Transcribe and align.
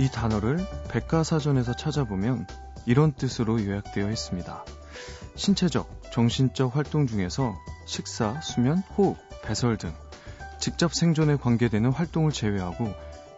이 0.00 0.10
단어를 0.10 0.66
백과사전에서 0.88 1.76
찾아보면 1.76 2.46
이런 2.86 3.12
뜻으로 3.12 3.62
요약되어 3.62 4.10
있습니다. 4.10 4.64
신체적, 5.34 6.10
정신적 6.10 6.74
활동 6.74 7.06
중에서 7.06 7.54
식사, 7.84 8.40
수면, 8.40 8.78
호흡, 8.96 9.18
배설 9.42 9.76
등 9.76 9.92
직접 10.58 10.94
생존에 10.94 11.36
관계되는 11.36 11.92
활동을 11.92 12.32
제외하고 12.32 12.94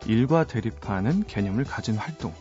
일과 0.06 0.44
대립하는 0.44 1.24
개념을 1.24 1.64
가진 1.64 1.96
활동. 1.96 2.32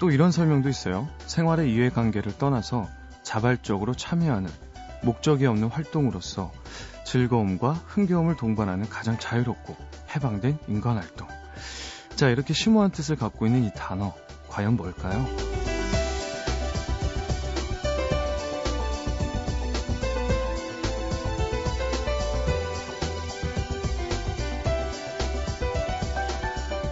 또 0.00 0.10
이런 0.10 0.32
설명도 0.32 0.70
있어요. 0.70 1.06
생활의 1.26 1.70
이해관계를 1.70 2.38
떠나서 2.38 2.88
자발적으로 3.22 3.92
참여하는 3.92 4.50
목적이 5.02 5.44
없는 5.44 5.68
활동으로서 5.68 6.50
즐거움과 7.04 7.74
흥겨움을 7.88 8.38
동반하는 8.38 8.88
가장 8.88 9.18
자유롭고 9.18 9.76
해방된 10.16 10.56
인간활동. 10.66 11.43
자, 12.16 12.30
이렇게 12.30 12.54
심오한 12.54 12.92
뜻을 12.92 13.16
갖고 13.16 13.44
있는 13.46 13.64
이 13.64 13.72
단어, 13.74 14.14
과연 14.48 14.76
뭘까요? 14.76 15.26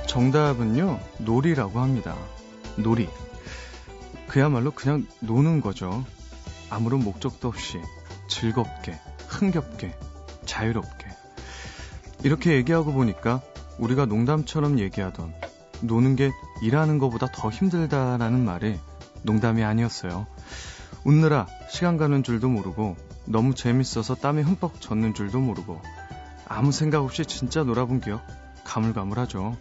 정답은요, 0.08 0.98
놀이라고 1.18 1.78
합니다. 1.78 2.16
놀이. 2.76 3.08
그야말로 4.26 4.72
그냥 4.72 5.06
노는 5.20 5.60
거죠. 5.60 6.04
아무런 6.68 7.00
목적도 7.04 7.48
없이 7.48 7.78
즐겁게, 8.28 8.98
흥겹게, 9.28 9.94
자유롭게. 10.46 11.06
이렇게 12.24 12.54
얘기하고 12.54 12.92
보니까 12.92 13.40
우리가 13.78 14.06
농담처럼 14.06 14.78
얘기하던 14.78 15.32
노는 15.80 16.16
게 16.16 16.30
일하는 16.62 16.98
것보다 16.98 17.26
더 17.32 17.50
힘들다라는 17.50 18.44
말이 18.44 18.78
농담이 19.22 19.64
아니었어요. 19.64 20.26
웃느라 21.04 21.46
시간 21.68 21.96
가는 21.96 22.22
줄도 22.22 22.48
모르고 22.48 22.96
너무 23.24 23.54
재밌어서 23.54 24.14
땀에 24.14 24.42
흠뻑 24.42 24.80
젖는 24.80 25.14
줄도 25.14 25.40
모르고 25.40 25.80
아무 26.46 26.72
생각 26.72 27.02
없이 27.02 27.24
진짜 27.24 27.64
놀아본 27.64 28.00
기억 28.00 28.22
가물가물하죠. 28.64 29.56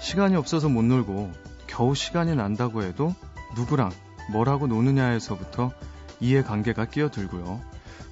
시간이 0.00 0.36
없어서 0.36 0.68
못 0.68 0.82
놀고 0.82 1.32
겨우 1.66 1.94
시간이 1.94 2.34
난다고 2.34 2.82
해도 2.82 3.14
누구랑 3.56 3.90
뭐라고 4.30 4.66
노느냐에서부터 4.66 5.72
이해관계가 6.20 6.86
끼어들고요. 6.86 7.60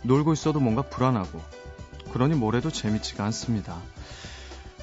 놀고 0.03 0.33
있어도 0.33 0.61
뭔가 0.61 0.83
불안하고 0.83 1.41
그러니 2.13 2.35
뭐래도 2.35 2.71
재밌지가 2.71 3.25
않습니다. 3.27 3.79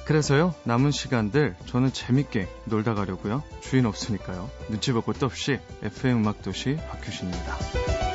그래서요 0.04 0.54
남은 0.64 0.90
시간들 0.90 1.56
저는 1.66 1.92
재밌게 1.92 2.48
놀다 2.64 2.94
가려고요 2.94 3.42
주인 3.60 3.86
없으니까요 3.86 4.50
눈치 4.68 4.92
볼 4.92 5.02
것도 5.02 5.26
없이 5.26 5.58
FM 5.82 6.18
음악도시 6.18 6.76
박효신입니다. 6.90 8.09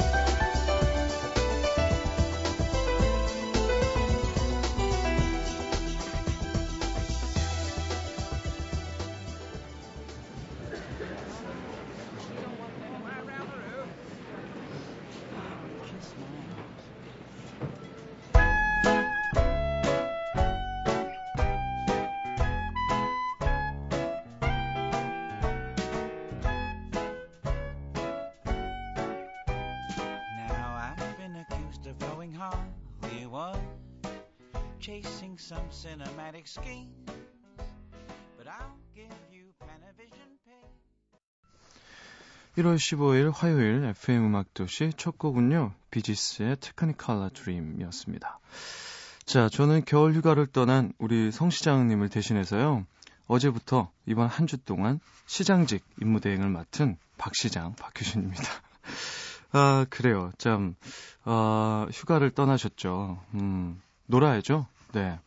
1월 42.66 42.78
15일 42.78 43.32
화요일 43.32 43.84
FM 43.86 44.26
음악도시 44.26 44.94
첫 44.98 45.20
곡은요, 45.20 45.74
비지스의 45.92 46.58
테크니컬라 46.60 47.30
드림이었습니다. 47.30 48.40
자, 49.26 49.50
저는 49.50 49.84
겨울 49.86 50.14
휴가를 50.14 50.48
떠난 50.48 50.92
우리 50.98 51.32
성 51.32 51.52
시장님을 51.52 52.10
대신해서요, 52.10 52.86
어제부터 53.28 53.92
이번 54.08 54.28
한 54.28 54.48
주 54.48 54.58
동안 54.58 55.00
시장직 55.28 55.86
임무대행을 56.02 56.50
맡은 56.50 56.98
박 57.18 57.36
시장, 57.36 57.76
박효신입니다. 57.76 58.44
아, 59.54 59.86
그래요. 59.92 60.32
참, 60.40 60.76
아, 61.24 61.88
휴가를 61.94 62.32
떠나셨죠. 62.32 63.22
음, 63.36 63.80
놀아야죠. 64.08 64.66
네. 64.94 65.20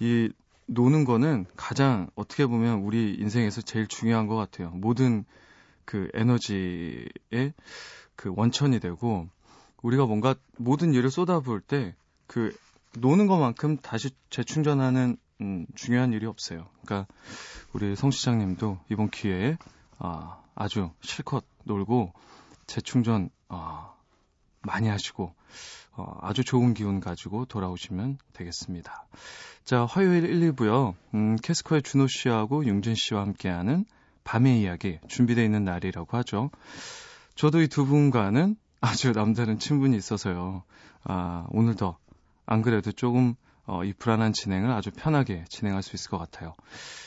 이, 0.00 0.30
노는 0.66 1.06
거는 1.06 1.46
가장 1.56 2.10
어떻게 2.14 2.44
보면 2.44 2.80
우리 2.80 3.14
인생에서 3.14 3.62
제일 3.62 3.86
중요한 3.86 4.26
것 4.26 4.36
같아요. 4.36 4.68
모든 4.68 5.24
그 5.88 6.08
에너지의 6.12 7.52
그 8.14 8.32
원천이 8.36 8.80
되고 8.80 9.28
우리가 9.82 10.06
뭔가 10.06 10.34
모든 10.58 10.92
일을 10.92 11.10
쏟아부을 11.10 11.60
때 11.60 11.94
그 12.28 12.54
노는 12.98 13.26
것만큼 13.26 13.78
다시 13.78 14.10
재충전하는 14.30 15.16
음, 15.40 15.66
중요한 15.74 16.12
일이 16.12 16.26
없어요. 16.26 16.68
그러니까 16.84 17.12
우리 17.72 17.96
성 17.96 18.10
시장님도 18.12 18.78
이번 18.90 19.10
기회에 19.10 19.56
아, 19.98 20.40
아주 20.54 20.90
실컷 21.00 21.44
놀고 21.64 22.12
재충전 22.66 23.30
아, 23.48 23.94
많이 24.62 24.88
하시고 24.88 25.34
어, 25.92 26.18
아주 26.20 26.44
좋은 26.44 26.74
기운 26.74 27.00
가지고 27.00 27.46
돌아오시면 27.46 28.18
되겠습니다. 28.34 29.06
자, 29.64 29.84
화요일 29.84 30.24
1, 30.24 30.52
2부요. 30.52 30.94
음, 31.14 31.36
캐스커의 31.36 31.82
준호 31.82 32.08
씨하고 32.08 32.66
융진 32.66 32.94
씨와 32.94 33.22
함께하는 33.22 33.84
밤의 34.28 34.60
이야기 34.60 34.98
준비되어 35.08 35.42
있는 35.42 35.64
날이라고 35.64 36.18
하죠. 36.18 36.50
저도 37.34 37.62
이 37.62 37.68
두 37.68 37.86
분과는 37.86 38.56
아주 38.78 39.12
남다른 39.12 39.58
친분이 39.58 39.96
있어서요. 39.96 40.64
아, 41.04 41.46
오늘도 41.48 41.96
안 42.44 42.60
그래도 42.60 42.92
조금 42.92 43.36
어, 43.64 43.84
이 43.84 43.94
불안한 43.94 44.34
진행을 44.34 44.70
아주 44.70 44.90
편하게 44.90 45.46
진행할 45.48 45.82
수 45.82 45.96
있을 45.96 46.10
것 46.10 46.18
같아요. 46.18 46.54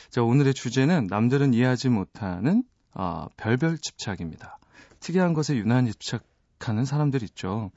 자, 0.10 0.24
오늘의 0.24 0.56
주제는 0.56 1.08
남들은 1.12 1.54
이해하지 1.54 1.90
못하는 1.90 2.64
어, 2.96 3.28
별별 3.38 3.78
집착입니다. 3.78 4.58
특이한 5.00 5.34
것에 5.34 5.56
유난히 5.56 5.94
집착하는 5.94 6.86
사람들 6.86 7.22
있죠. 7.22 7.70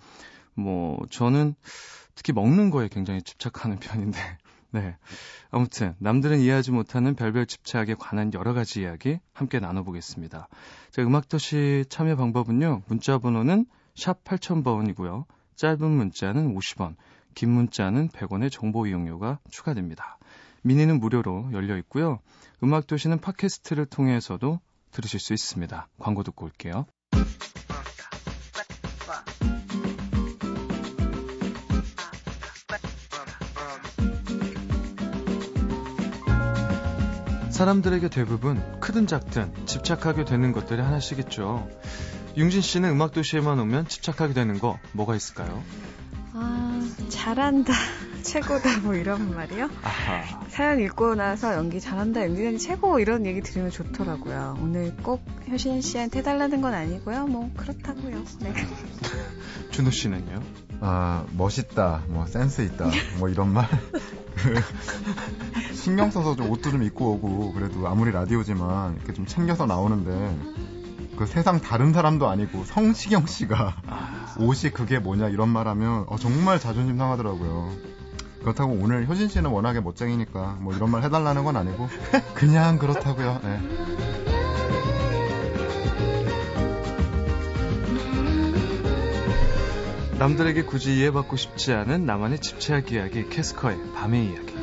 뭐 0.55 0.99
저는 1.11 1.55
특히 2.15 2.32
먹는 2.32 2.71
거에 2.71 2.88
굉장히 2.88 3.21
집착하는 3.21 3.76
편인데 3.81 4.19
네. 4.75 4.97
아무튼 5.53 5.95
남들은 6.01 6.41
이해하지 6.41 6.73
못하는 6.73 7.15
별별 7.15 7.47
집착에 7.47 7.95
관한 7.95 8.35
여러 8.35 8.55
가지 8.55 8.81
이야기 8.81 9.21
함께 9.33 9.61
나눠보겠습니다. 9.61 10.49
자, 10.91 11.03
음악도시 11.03 11.85
참여 11.89 12.17
방법은요. 12.17 12.83
문자 12.89 13.19
번호는 13.19 13.67
샵 13.95 14.25
8000번이고요. 14.25 15.27
짧은 15.55 15.89
문자는 15.89 16.57
50원, 16.57 16.97
긴 17.37 17.51
문자는 17.51 18.09
100원의 18.09 18.51
정보 18.51 18.89
이용료가 18.89 19.39
추가됩니다. 19.49 20.19
미니는 20.62 20.99
무료로 20.99 21.50
열려 21.53 21.76
있고요. 21.79 22.19
음악도시는 22.65 23.21
팟캐스트를 23.21 23.87
통해서도 23.87 24.59
들으실 24.91 25.21
수 25.21 25.35
있습니다. 25.35 25.87
광고 26.00 26.25
듣고 26.25 26.47
올게요. 26.47 26.87
사람들에게 37.55 38.09
대부분 38.09 38.61
크든 38.81 39.06
작든 39.06 39.53
집착하게 39.65 40.25
되는 40.25 40.51
것들이 40.51 40.83
하나씩 40.83 41.21
있죠. 41.21 41.69
융진 42.37 42.61
씨는 42.61 42.91
음악도시에만 42.91 43.61
오면 43.61 43.87
집착하게 43.87 44.35
되는 44.35 44.59
거 44.59 44.81
뭐가 44.91 45.15
있을까요? 45.15 45.62
아, 46.33 46.85
잘한다. 47.11 47.73
최고다 48.25 48.81
뭐 48.81 48.97
이런 48.97 49.33
말이요. 49.37 49.71
아하. 49.85 50.41
사연 50.49 50.81
읽고 50.81 51.15
나서 51.15 51.55
연기 51.55 51.81
잘한다, 51.81 52.23
연기는 52.23 52.59
최고 52.59 52.99
이런 52.99 53.25
얘기 53.25 53.41
들으면 53.41 53.71
좋더라고요. 53.71 54.59
오늘 54.61 54.97
꼭 54.97 55.25
효신 55.49 55.81
씨한테 55.81 56.19
해달라는 56.19 56.61
건 56.61 56.75
아니고요. 56.75 57.29
뭐 57.29 57.53
그렇다고요. 57.57 58.25
네. 58.41 58.53
준호 59.75 59.91
씨는요? 59.91 60.41
아 60.81 61.25
멋있다, 61.32 62.05
뭐 62.06 62.26
센스 62.26 62.62
있다, 62.62 62.88
뭐 63.19 63.29
이런 63.29 63.53
말. 63.53 63.67
신경 65.75 66.12
써서 66.12 66.37
좀 66.37 66.49
옷도 66.49 66.71
좀 66.71 66.85
입고 66.85 67.15
오고 67.15 67.53
그래도 67.55 67.88
아무리 67.88 68.12
라디오지만 68.12 68.94
이렇게 68.94 69.12
좀 69.12 69.26
챙겨서 69.26 69.67
나오는데 69.67 70.38
그 71.17 71.26
세상 71.26 71.61
다른 71.61 71.93
사람도 71.93 72.29
아니고 72.29 72.65
성시경 72.65 73.26
씨가 73.26 73.82
아. 73.88 74.35
옷이 74.38 74.71
그게 74.73 75.00
뭐냐 75.00 75.29
이런 75.29 75.49
말 75.49 75.67
하면 75.67 76.05
어, 76.06 76.19
정말 76.19 76.61
자존심 76.61 76.97
상하더라고요. 76.97 77.73
그렇다고 78.43 78.75
오늘 78.75 79.09
효진 79.09 79.29
씨는 79.29 79.50
워낙에 79.50 79.81
멋쟁이니까 79.81 80.59
뭐 80.61 80.73
이런 80.73 80.93
말 80.93 81.03
해달라는 81.03 81.43
건 81.43 81.56
아니고 81.56 81.88
그냥 82.35 82.79
그렇다고요. 82.79 83.41
네. 83.43 84.24
남들에게 90.25 90.62
굳이 90.62 90.97
이해받고 90.97 91.37
싶지 91.37 91.75
않은 91.75 92.06
나만의 92.06 92.38
집착 92.38 92.93
이야기 92.93 93.29
캐스커의 93.29 93.76
밤의 93.94 94.25
이야기. 94.25 94.55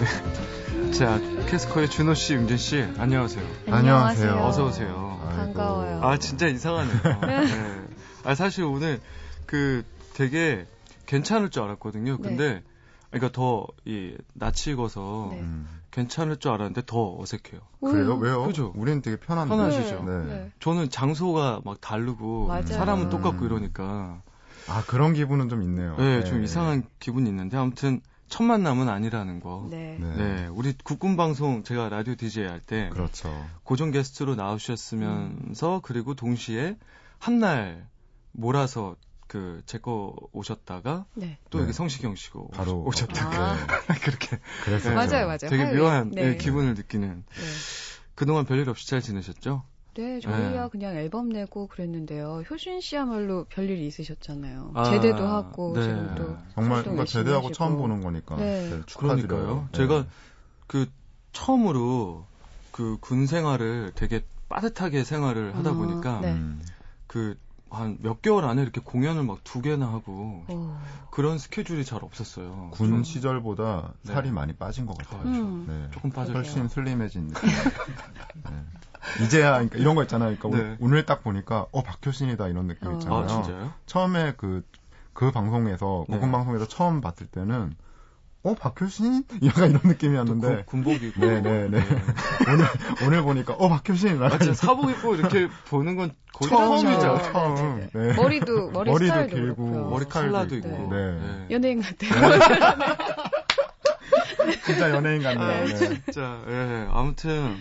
네. 0.00 0.92
자, 0.92 1.20
캐스커의 1.46 1.90
준호 1.90 2.14
씨, 2.14 2.32
윤진 2.32 2.56
씨, 2.56 2.80
안녕하세요. 2.96 3.46
안녕하세요. 3.68 4.32
어서 4.46 4.64
오세요. 4.64 5.20
반가워요. 5.28 6.00
아, 6.02 6.16
진짜 6.16 6.46
이상하네요. 6.46 7.02
네. 7.02 7.84
아, 8.24 8.34
사실 8.34 8.64
오늘 8.64 8.98
그 9.44 9.84
되게 10.14 10.64
괜찮을 11.04 11.50
줄 11.50 11.64
알았거든요. 11.64 12.16
근데 12.16 12.54
네. 12.54 12.62
그러니까 13.10 13.30
더이 13.32 14.16
낯이 14.32 14.72
익어서 14.72 15.28
네. 15.32 15.44
음. 15.96 16.02
괜찮을 16.04 16.36
줄 16.36 16.50
알았는데 16.52 16.82
더 16.86 17.16
어색해요. 17.18 17.60
그래요? 17.80 18.16
왜요? 18.16 18.44
그죠? 18.46 18.72
우리는 18.76 19.00
되게 19.02 19.16
편한데. 19.16 19.54
편하시죠? 19.54 20.02
네. 20.04 20.24
네. 20.24 20.52
저는 20.60 20.90
장소가 20.90 21.60
막 21.64 21.80
다르고 21.80 22.46
맞아요. 22.48 22.66
사람은 22.66 23.08
똑같고 23.08 23.42
음. 23.42 23.46
이러니까. 23.46 24.22
아 24.68 24.82
그런 24.86 25.12
기분은 25.14 25.48
좀 25.48 25.62
있네요. 25.62 25.96
네, 25.96 26.24
좀 26.24 26.38
네. 26.38 26.44
이상한 26.44 26.82
기분이 26.98 27.28
있는데 27.30 27.56
아무튼 27.56 28.00
첫 28.28 28.42
만남은 28.42 28.88
아니라는 28.88 29.40
거. 29.40 29.68
네. 29.70 29.96
네. 30.00 30.16
네. 30.16 30.46
우리 30.48 30.74
국군 30.84 31.16
방송 31.16 31.62
제가 31.62 31.88
라디오 31.88 32.14
디제이 32.16 32.46
할 32.46 32.60
때. 32.60 32.90
그렇죠. 32.92 33.32
고정 33.62 33.90
게스트로 33.92 34.34
나오셨으면서 34.34 35.76
음. 35.76 35.80
그리고 35.82 36.14
동시에 36.14 36.76
한 37.18 37.38
날 37.38 37.86
몰아서 38.32 38.96
그 39.26 39.62
제 39.66 39.78
거 39.78 40.14
오셨다가 40.32 41.06
네. 41.14 41.38
또 41.50 41.58
여기 41.58 41.68
네. 41.68 41.72
성시경 41.72 42.14
씨고 42.14 42.48
바로 42.48 42.82
오셨다가 42.84 43.52
아. 43.52 43.56
그렇게 44.02 44.38
그래서 44.64 44.92
맞아요, 44.92 45.26
맞아요. 45.26 45.38
되게 45.48 45.64
묘한 45.76 46.10
네. 46.10 46.36
기분을 46.36 46.74
느끼는. 46.74 47.24
네. 47.28 47.42
그동안 48.14 48.44
별일 48.46 48.68
없이 48.70 48.88
잘 48.88 49.02
지내셨죠? 49.02 49.62
네, 49.94 50.20
저희야 50.20 50.62
네. 50.64 50.68
그냥 50.70 50.94
앨범 50.94 51.28
내고 51.30 51.66
그랬는데요. 51.68 52.42
효신 52.50 52.80
씨야말로 52.80 53.44
별일이 53.48 53.86
있으셨잖아요. 53.86 54.72
아, 54.74 54.84
제대도 54.90 55.26
하고 55.26 55.72
네. 55.74 55.82
지금 55.82 56.14
또 56.16 56.36
정말 56.54 56.82
그러니까 56.82 57.04
제대하고 57.06 57.50
처음 57.52 57.76
보는 57.78 58.02
거니까 58.02 58.36
네. 58.36 58.68
네, 58.70 58.82
축하드려요. 58.86 59.68
제가 59.72 60.06
그 60.66 60.86
처음으로 61.32 62.26
그 62.72 62.98
군 63.00 63.26
생활을 63.26 63.92
되게 63.94 64.22
빠듯하게 64.50 65.02
생활을 65.04 65.56
하다 65.56 65.70
아, 65.70 65.72
보니까 65.72 66.20
음. 66.20 66.60
그 67.06 67.38
한 67.70 67.98
몇 68.00 68.22
개월 68.22 68.44
안에 68.44 68.62
이렇게 68.62 68.80
공연을 68.80 69.22
막 69.24 69.38
두 69.44 69.60
개나 69.60 69.86
하고 69.86 70.44
오. 70.48 70.52
어. 70.52 70.82
그런 71.10 71.38
스케줄이 71.38 71.84
잘 71.84 72.04
없었어요. 72.04 72.70
군 72.72 72.88
좀. 72.88 73.04
시절보다 73.04 73.92
네. 74.02 74.12
살이 74.14 74.30
많이 74.30 74.52
빠진 74.54 74.86
것 74.86 74.96
같아요. 74.98 75.22
음. 75.22 75.66
네. 75.68 75.88
조금 75.92 76.10
빠졌죠. 76.10 76.36
훨씬 76.38 76.68
슬림해진 76.68 77.28
느낌. 77.28 77.48
네. 78.44 79.24
이제야 79.24 79.52
그러니까 79.52 79.78
이런 79.78 79.94
거 79.94 80.02
있잖아요. 80.02 80.36
그러니까 80.36 80.62
네. 80.62 80.76
오늘 80.80 81.06
딱 81.06 81.22
보니까 81.22 81.66
어 81.72 81.82
박효신이다 81.82 82.48
이런 82.48 82.66
느낌 82.66 82.88
어. 82.88 82.92
있잖아요. 82.94 83.18
아, 83.20 83.26
진짜요? 83.26 83.72
처음에 83.86 84.32
그그 84.36 84.64
그 85.12 85.30
방송에서 85.32 86.04
네. 86.08 86.16
고군 86.16 86.32
방송에서 86.32 86.66
처음 86.68 87.00
봤을 87.00 87.26
때는 87.26 87.74
어 88.46 88.54
박효신? 88.54 89.24
약간 89.44 89.70
이런 89.70 89.80
느낌이었는데 89.82 90.62
군복 90.66 91.02
입고 91.02 91.20
네네네 91.20 91.68
네. 91.68 91.82
오늘 92.48 92.66
오늘 93.04 93.22
보니까 93.22 93.54
어 93.54 93.68
박효신 93.68 94.22
아 94.22 94.38
진짜 94.38 94.54
사복 94.54 94.88
입고 94.90 95.16
이렇게 95.16 95.48
보는 95.68 95.96
건 95.96 96.12
거의 96.32 96.50
처음이죠 96.50 97.20
처음 97.32 97.80
네, 97.80 97.88
네. 97.92 98.06
네. 98.06 98.14
머리도 98.14 98.70
머리 98.70 98.92
머리도 98.92 99.26
길고 99.26 99.66
그렇고요. 99.66 99.90
머리 99.90 100.04
칼라도 100.04 100.54
있고 100.58 100.68
네. 100.92 101.46
연예인 101.50 101.82
같아요 101.82 102.38
진짜 104.64 104.90
연예인 104.90 105.24
같네요 105.24 105.76
진짜 105.76 106.40
예 106.46 106.86
아무튼 106.92 107.56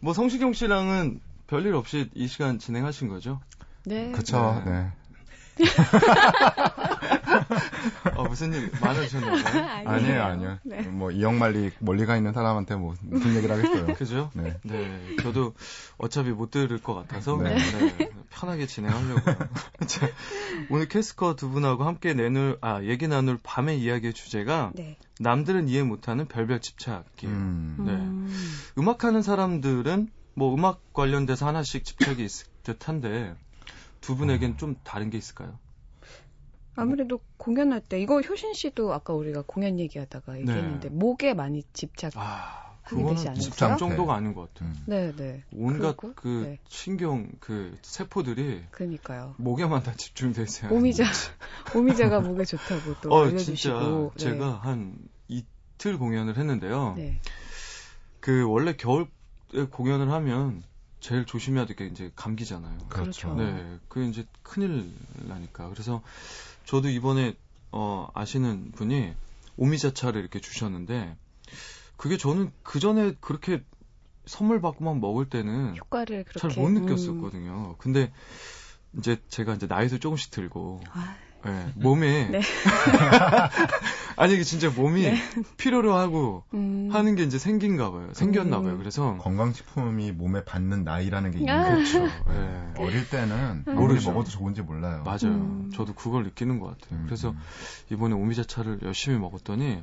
뭐 0.00 0.12
성시경 0.12 0.52
씨랑은 0.52 1.18
별일 1.46 1.74
없이 1.74 2.10
이 2.14 2.28
시간 2.28 2.58
진행하신 2.58 3.08
거죠? 3.08 3.40
네. 3.86 4.12
그쵸, 4.12 4.62
네. 4.66 4.90
어, 8.16 8.24
무슨 8.24 8.52
일 8.52 8.70
많으셨나요? 8.80 9.86
아니에요, 9.88 10.22
아니에요. 10.22 10.58
네. 10.64 10.82
뭐 10.82 11.10
이영말리 11.10 11.72
멀리 11.78 12.06
가 12.06 12.16
있는 12.16 12.32
사람한테 12.32 12.76
뭐 12.76 12.94
무슨 13.02 13.34
얘기를 13.36 13.56
하겠어요. 13.56 13.94
그죠? 13.94 14.30
네. 14.34 14.58
네. 14.62 15.16
저도 15.22 15.54
어차피 15.98 16.30
못 16.30 16.50
들을 16.50 16.78
것 16.78 16.94
같아서 16.94 17.36
네. 17.36 17.56
네. 17.56 18.10
편하게 18.30 18.66
진행하려고요. 18.66 19.36
자, 19.86 20.08
오늘 20.70 20.88
캐스커 20.88 21.36
두 21.36 21.50
분하고 21.50 21.84
함께 21.84 22.14
내놓을 22.14 22.58
아 22.60 22.82
얘기 22.82 23.08
나눌 23.08 23.38
밤의 23.42 23.80
이야기의 23.80 24.12
주제가 24.12 24.72
네. 24.74 24.98
남들은 25.18 25.68
이해 25.68 25.82
못하는 25.82 26.26
별별 26.26 26.60
집착이에요. 26.60 27.04
음. 27.24 27.76
네. 27.80 27.92
음. 27.92 28.32
음악하는 28.78 29.22
사람들은 29.22 30.10
뭐 30.34 30.54
음악 30.54 30.92
관련돼서 30.92 31.46
하나씩 31.46 31.84
집착이 31.84 32.22
있을 32.22 32.46
듯한데 32.62 33.34
두 34.00 34.16
분에겐 34.16 34.52
음. 34.52 34.56
좀 34.56 34.76
다른 34.84 35.10
게 35.10 35.18
있을까요? 35.18 35.58
아무래도 36.76 37.20
공연할 37.38 37.80
때 37.80 38.00
이거 38.00 38.20
효신 38.20 38.54
씨도 38.54 38.92
아까 38.92 39.14
우리가 39.14 39.42
공연 39.46 39.78
얘기하다가 39.78 40.38
얘기했는데 40.40 40.88
네. 40.90 40.94
목에 40.94 41.34
많이 41.34 41.62
집착. 41.72 42.12
아. 42.16 42.64
그거는 42.84 43.34
집착 43.34 43.78
정도가 43.78 44.14
아닌 44.14 44.32
것 44.32 44.54
같아요. 44.54 44.68
음. 44.70 44.82
네, 44.86 45.12
네. 45.16 45.42
온갖 45.52 45.96
그리고, 45.96 46.14
그 46.14 46.28
네. 46.46 46.58
신경 46.68 47.28
그 47.40 47.76
세포들이 47.82 48.62
그니까요. 48.70 49.34
목에만 49.38 49.82
다 49.82 49.92
집중돼 49.96 50.44
있어요. 50.44 50.72
오미자 50.72 51.02
오미자가 51.74 52.20
목에 52.20 52.44
좋다고 52.44 52.94
또 53.00 53.12
어, 53.12 53.24
알려주시고. 53.24 54.12
진짜 54.16 54.30
네. 54.30 54.34
제가 54.38 54.52
한 54.62 54.96
이틀 55.26 55.98
공연을 55.98 56.36
했는데요. 56.36 56.94
네. 56.96 57.20
그 58.20 58.48
원래 58.48 58.76
겨울 58.76 59.08
공연을 59.72 60.12
하면 60.12 60.62
제일 61.00 61.24
조심해야 61.24 61.66
될 61.66 61.74
게 61.74 61.86
이제 61.86 62.12
감기잖아요. 62.14 62.78
그렇죠. 62.88 63.34
네, 63.34 63.78
그 63.88 64.04
이제 64.04 64.24
큰일 64.44 64.92
나니까. 65.26 65.68
그래서 65.70 66.02
저도 66.66 66.88
이번에 66.88 67.34
어 67.72 68.08
아시는 68.14 68.72
분이 68.72 69.14
오미자차를 69.56 70.20
이렇게 70.20 70.40
주셨는데 70.40 71.16
그게 71.96 72.16
저는 72.16 72.52
그 72.62 72.78
전에 72.78 73.14
그렇게 73.20 73.62
선물 74.26 74.60
받고만 74.60 75.00
먹을 75.00 75.28
때는 75.28 75.76
효과를 75.76 76.24
잘 76.36 76.50
못 76.56 76.70
느꼈었거든요. 76.70 77.70
음. 77.70 77.74
근데 77.78 78.12
이제 78.98 79.20
제가 79.28 79.54
이제 79.54 79.66
나이도 79.66 79.98
조금씩 79.98 80.30
들고 80.30 80.82
아. 80.90 81.16
네, 81.46 81.72
몸에 81.76 82.28
네. 82.30 82.40
아니 84.16 84.34
이게 84.34 84.44
진짜 84.44 84.70
몸이 84.70 85.02
네. 85.02 85.16
필요로 85.56 85.94
하고 85.94 86.44
음. 86.54 86.88
하는 86.90 87.14
게 87.16 87.22
이제 87.22 87.38
생긴가 87.38 87.90
봐요. 87.90 88.08
생겼나 88.14 88.60
봐요. 88.62 88.72
음. 88.72 88.78
그래서 88.78 89.16
건강식품이 89.18 90.12
몸에 90.12 90.44
받는 90.44 90.84
나이라는 90.84 91.30
게 91.32 91.38
있는 91.40 91.54
아. 91.54 91.74
거죠. 91.74 92.00
네. 92.06 92.72
어릴 92.78 93.08
때는 93.08 93.64
음. 93.66 93.78
아무리 93.78 93.94
먹어도 94.04 94.30
좋은지 94.30 94.62
몰라요. 94.62 95.02
맞아요. 95.04 95.34
음. 95.34 95.70
저도 95.74 95.94
그걸 95.94 96.24
느끼는 96.24 96.60
것 96.60 96.66
같아요. 96.78 97.00
음. 97.00 97.04
그래서 97.06 97.34
이번에 97.90 98.14
오미자차를 98.14 98.80
열심히 98.82 99.18
먹었더니 99.18 99.82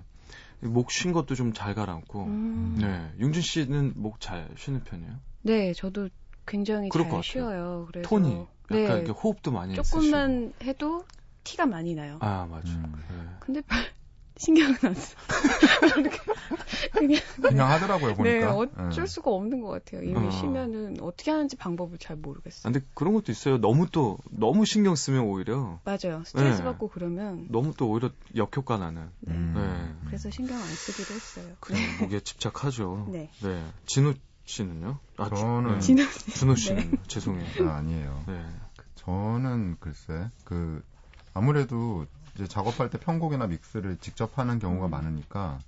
목 0.61 0.91
쉰 0.91 1.11
것도 1.13 1.35
좀 1.35 1.53
잘 1.53 1.75
가라앉고. 1.75 2.23
음. 2.23 2.77
네, 2.79 3.11
융진 3.19 3.41
씨는 3.41 3.93
목 3.95 4.19
잘 4.19 4.47
쉬는 4.57 4.83
편이에요? 4.83 5.11
네, 5.43 5.73
저도 5.73 6.09
굉장히 6.47 6.89
잘 6.89 7.23
쉬어요. 7.23 7.85
그래서 7.91 8.07
톤이 8.07 8.45
약간 8.71 9.03
네. 9.03 9.11
호흡도 9.11 9.51
많이 9.51 9.75
조금만 9.75 10.53
쓰시고. 10.57 10.69
해도 10.69 11.05
티가 11.43 11.65
많이 11.65 11.95
나요. 11.95 12.17
아, 12.21 12.47
맞죠. 12.49 12.71
음. 12.71 12.93
네. 13.09 13.15
근데 13.39 13.61
신경은 14.37 14.75
안 14.83 14.95
써. 14.95 15.15
그냥, 16.91 17.21
그냥 17.41 17.69
하더라고요, 17.69 18.15
보니까. 18.15 18.37
네, 18.39 18.43
어쩔 18.45 19.03
네. 19.03 19.05
수가 19.05 19.31
없는 19.31 19.61
것 19.61 19.69
같아요. 19.69 20.01
이미 20.03 20.15
어. 20.15 20.31
쉬면은 20.31 20.97
어떻게 21.01 21.31
하는지 21.31 21.55
방법을 21.55 21.97
잘 21.99 22.15
모르겠어요. 22.15 22.61
아, 22.63 22.71
근데 22.71 22.85
그런 22.93 23.13
것도 23.13 23.31
있어요. 23.31 23.59
너무 23.59 23.87
또, 23.91 24.17
너무 24.31 24.65
신경 24.65 24.95
쓰면 24.95 25.21
오히려. 25.23 25.79
맞아요. 25.83 26.23
스트레스 26.25 26.59
네. 26.59 26.63
받고 26.63 26.89
그러면. 26.89 27.47
너무 27.49 27.73
또 27.77 27.89
오히려 27.89 28.09
역효과 28.35 28.77
나는. 28.77 29.09
네. 29.19 29.33
음. 29.33 29.53
네. 29.55 30.07
그래서 30.07 30.29
신경 30.31 30.57
안 30.57 30.63
쓰기로 30.63 31.15
했어요. 31.15 31.53
그래, 31.59 31.77
목에 32.01 32.19
집착하죠. 32.21 33.07
네. 33.11 33.29
네. 33.41 33.63
진우 33.85 34.15
씨는요? 34.45 34.97
아, 35.17 35.29
저는. 35.29 35.79
진우 35.79 36.03
준호 36.09 36.55
씨는. 36.55 36.91
네. 36.91 36.97
죄송해요. 37.07 37.69
아, 37.69 37.75
아니에요. 37.75 38.23
네. 38.27 38.43
저는 38.95 39.77
글쎄, 39.79 40.29
그, 40.43 40.81
아무래도 41.33 42.05
이제 42.35 42.47
작업할 42.47 42.89
때 42.89 42.97
편곡이나 42.97 43.47
믹스를 43.47 43.97
직접 43.97 44.37
하는 44.37 44.59
경우가 44.59 44.87
음. 44.87 44.91
많으니까 44.91 45.59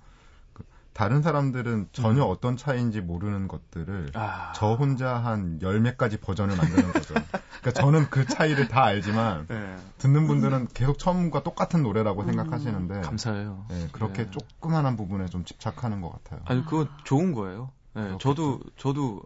그 0.52 0.64
다른 0.92 1.22
사람들은 1.22 1.88
전혀 1.92 2.24
음. 2.24 2.30
어떤 2.30 2.56
차이인지 2.56 3.00
모르는 3.00 3.48
것들을 3.48 4.10
아. 4.14 4.52
저 4.54 4.74
혼자 4.74 5.16
한 5.16 5.60
열몇 5.62 5.96
가지 5.96 6.16
버전을 6.18 6.56
만드는 6.56 6.92
거죠. 6.92 7.14
그러니까 7.60 7.72
저는 7.72 8.10
그 8.10 8.26
차이를 8.26 8.68
다 8.68 8.84
알지만 8.84 9.46
네. 9.48 9.76
듣는 9.98 10.26
분들은 10.26 10.68
계속 10.74 10.98
처음과 10.98 11.42
똑같은 11.42 11.82
노래라고 11.82 12.22
음. 12.22 12.26
생각하시는데 12.26 13.00
감사해요. 13.00 13.66
네, 13.68 13.88
그렇게 13.92 14.24
네. 14.24 14.30
조그만한 14.30 14.96
부분에 14.96 15.26
좀 15.26 15.44
집착하는 15.44 16.00
것 16.00 16.10
같아요. 16.10 16.40
아니 16.46 16.64
그거 16.64 16.86
좋은 17.04 17.32
거예요. 17.32 17.70
네, 17.94 18.16
저도 18.20 18.60
저도 18.76 19.22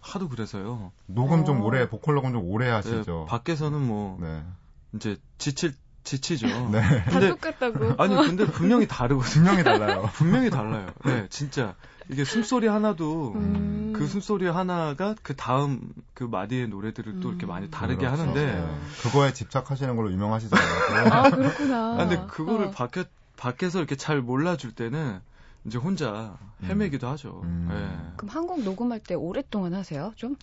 하도 0.00 0.28
그래서요. 0.28 0.92
녹음 1.06 1.44
좀 1.44 1.60
어. 1.60 1.64
오래 1.64 1.88
보컬 1.88 2.14
녹음 2.14 2.32
좀 2.32 2.44
오래 2.44 2.68
하시죠. 2.68 3.26
네, 3.26 3.26
밖에서는 3.26 3.80
뭐 3.80 4.18
네. 4.20 4.44
이제 4.94 5.16
지칠 5.38 5.74
지치죠. 6.04 6.46
네. 6.70 6.80
다 7.04 7.20
똑같다고. 7.20 7.94
아니 8.02 8.14
근데 8.14 8.44
분명히 8.46 8.86
다르거든요. 8.86 9.32
분명히 9.32 9.64
달라요. 9.64 10.10
분명히 10.14 10.50
달라요. 10.50 10.86
네, 11.04 11.26
진짜 11.30 11.74
이게 12.10 12.24
숨소리 12.24 12.66
하나도 12.66 13.32
음. 13.36 13.92
그 13.96 14.06
숨소리 14.06 14.46
하나가 14.46 15.14
그 15.22 15.34
다음 15.34 15.80
그 16.12 16.24
마디의 16.24 16.68
노래들을 16.68 17.20
또 17.20 17.30
이렇게 17.30 17.46
많이 17.46 17.70
다르게 17.70 18.04
그렇죠. 18.06 18.20
하는데 18.20 18.44
네. 18.60 18.78
그거에 19.02 19.32
집착하시는 19.32 19.96
걸로 19.96 20.12
유명하시잖아요. 20.12 21.06
아, 21.10 21.30
그렇구나. 21.30 21.92
아, 21.94 21.96
근데 21.96 22.22
그거를 22.28 22.66
어. 22.66 22.70
밖에 22.70 23.04
밖에서 23.38 23.78
이렇게 23.78 23.96
잘 23.96 24.20
몰라줄 24.20 24.72
때는 24.72 25.20
이제 25.64 25.78
혼자 25.78 26.36
헤매기도 26.62 27.08
하죠. 27.08 27.40
음. 27.44 27.68
예. 27.72 28.12
그럼 28.18 28.28
한 28.28 28.46
곡 28.46 28.62
녹음할 28.62 29.00
때 29.00 29.14
오랫동안 29.14 29.72
하세요? 29.72 30.12
좀? 30.16 30.36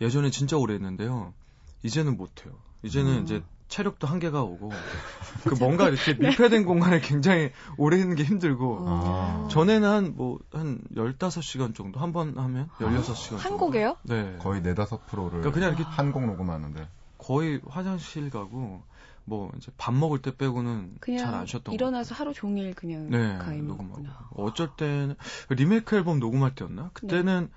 예전에 0.00 0.30
진짜 0.30 0.56
오래 0.56 0.72
했는데요. 0.74 1.34
이제는 1.82 2.16
못해요. 2.16 2.54
이제는 2.82 3.18
음. 3.18 3.22
이제 3.24 3.42
체력도 3.72 4.06
한계가 4.06 4.42
오고 4.42 4.70
그 5.48 5.54
뭔가 5.58 5.88
이렇게 5.88 6.12
밀폐된 6.14 6.64
공간에 6.64 7.00
굉장히 7.00 7.50
오래 7.78 7.98
있는 7.98 8.14
게 8.16 8.22
힘들고 8.22 8.84
아. 8.86 9.48
전에는 9.50 9.88
한 9.88 10.14
뭐한 10.14 10.80
15시간 10.94 11.74
정도 11.74 11.98
한 11.98 12.12
번 12.12 12.36
하면 12.36 12.68
16시간 12.78 13.38
한 13.38 13.56
곡에요? 13.56 13.96
네. 14.02 14.36
거의 14.38 14.60
네다섯 14.60 15.06
프로를 15.06 15.40
그러니까 15.40 15.52
그냥 15.52 15.68
이렇게 15.70 15.84
한 15.84 16.12
곡 16.12 16.26
녹음하는데. 16.26 16.86
거의 17.16 17.60
화장실 17.66 18.28
가고 18.28 18.82
뭐 19.24 19.50
이제 19.56 19.70
밥 19.78 19.94
먹을 19.94 20.20
때 20.20 20.36
빼고는 20.36 20.96
잘안 21.06 21.30
그냥 21.30 21.46
쉬었던 21.46 21.64
것 21.64 21.72
일어나서 21.72 22.14
하루 22.14 22.34
종일 22.34 22.74
그냥 22.74 23.08
네, 23.08 23.38
녹음하고. 23.62 24.04
어쩔 24.36 24.68
때는 24.76 25.14
리메이크 25.48 25.96
앨범 25.96 26.18
녹음할 26.18 26.54
때였나? 26.54 26.90
그때는 26.92 27.48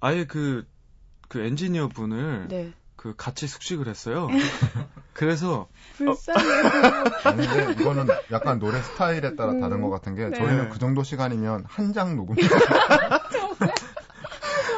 아예 0.00 0.24
그, 0.26 0.66
그 1.28 1.40
엔지니어 1.40 1.88
분을 1.88 2.48
네. 2.48 2.72
그 3.04 3.14
같이 3.18 3.46
숙식을 3.46 3.86
했어요. 3.86 4.28
그래서 5.12 5.68
불쌍해요. 5.98 7.04
아니, 7.24 7.46
근데 7.46 7.72
이거는 7.82 8.06
약간 8.32 8.58
노래 8.58 8.80
스타일에 8.80 9.36
따라 9.36 9.52
다른 9.60 9.82
것 9.82 9.90
같은 9.90 10.14
게 10.14 10.26
네. 10.30 10.38
저희는 10.38 10.70
그 10.70 10.78
정도 10.78 11.02
시간이면 11.02 11.66
한 11.68 11.92
장 11.92 12.16
녹음. 12.16 12.34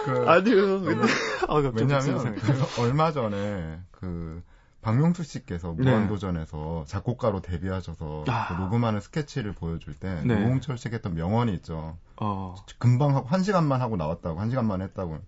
그, 0.04 0.24
아니요. 0.28 0.80
근데 0.82 1.06
아, 1.46 1.54
왜냐면 1.72 2.34
그 2.34 2.82
얼마 2.82 3.12
전에 3.12 3.78
그 3.92 4.42
박명수 4.82 5.22
씨께서 5.22 5.74
네. 5.78 5.84
무한도전에서 5.84 6.84
작곡가로 6.88 7.42
데뷔하셔서 7.42 8.24
아. 8.26 8.48
그 8.48 8.54
녹음하는 8.60 9.00
스케치를 9.00 9.52
보여줄 9.52 9.94
때 9.94 10.20
네. 10.24 10.34
노홍철 10.34 10.78
씨가 10.78 10.96
했던 10.96 11.14
명언이 11.14 11.54
있죠. 11.54 11.96
어. 12.16 12.56
금방 12.78 13.14
하고 13.14 13.28
한 13.28 13.44
시간만 13.44 13.80
하고 13.80 13.96
나왔다고 13.96 14.40
한 14.40 14.50
시간만 14.50 14.82
했다고 14.82 15.18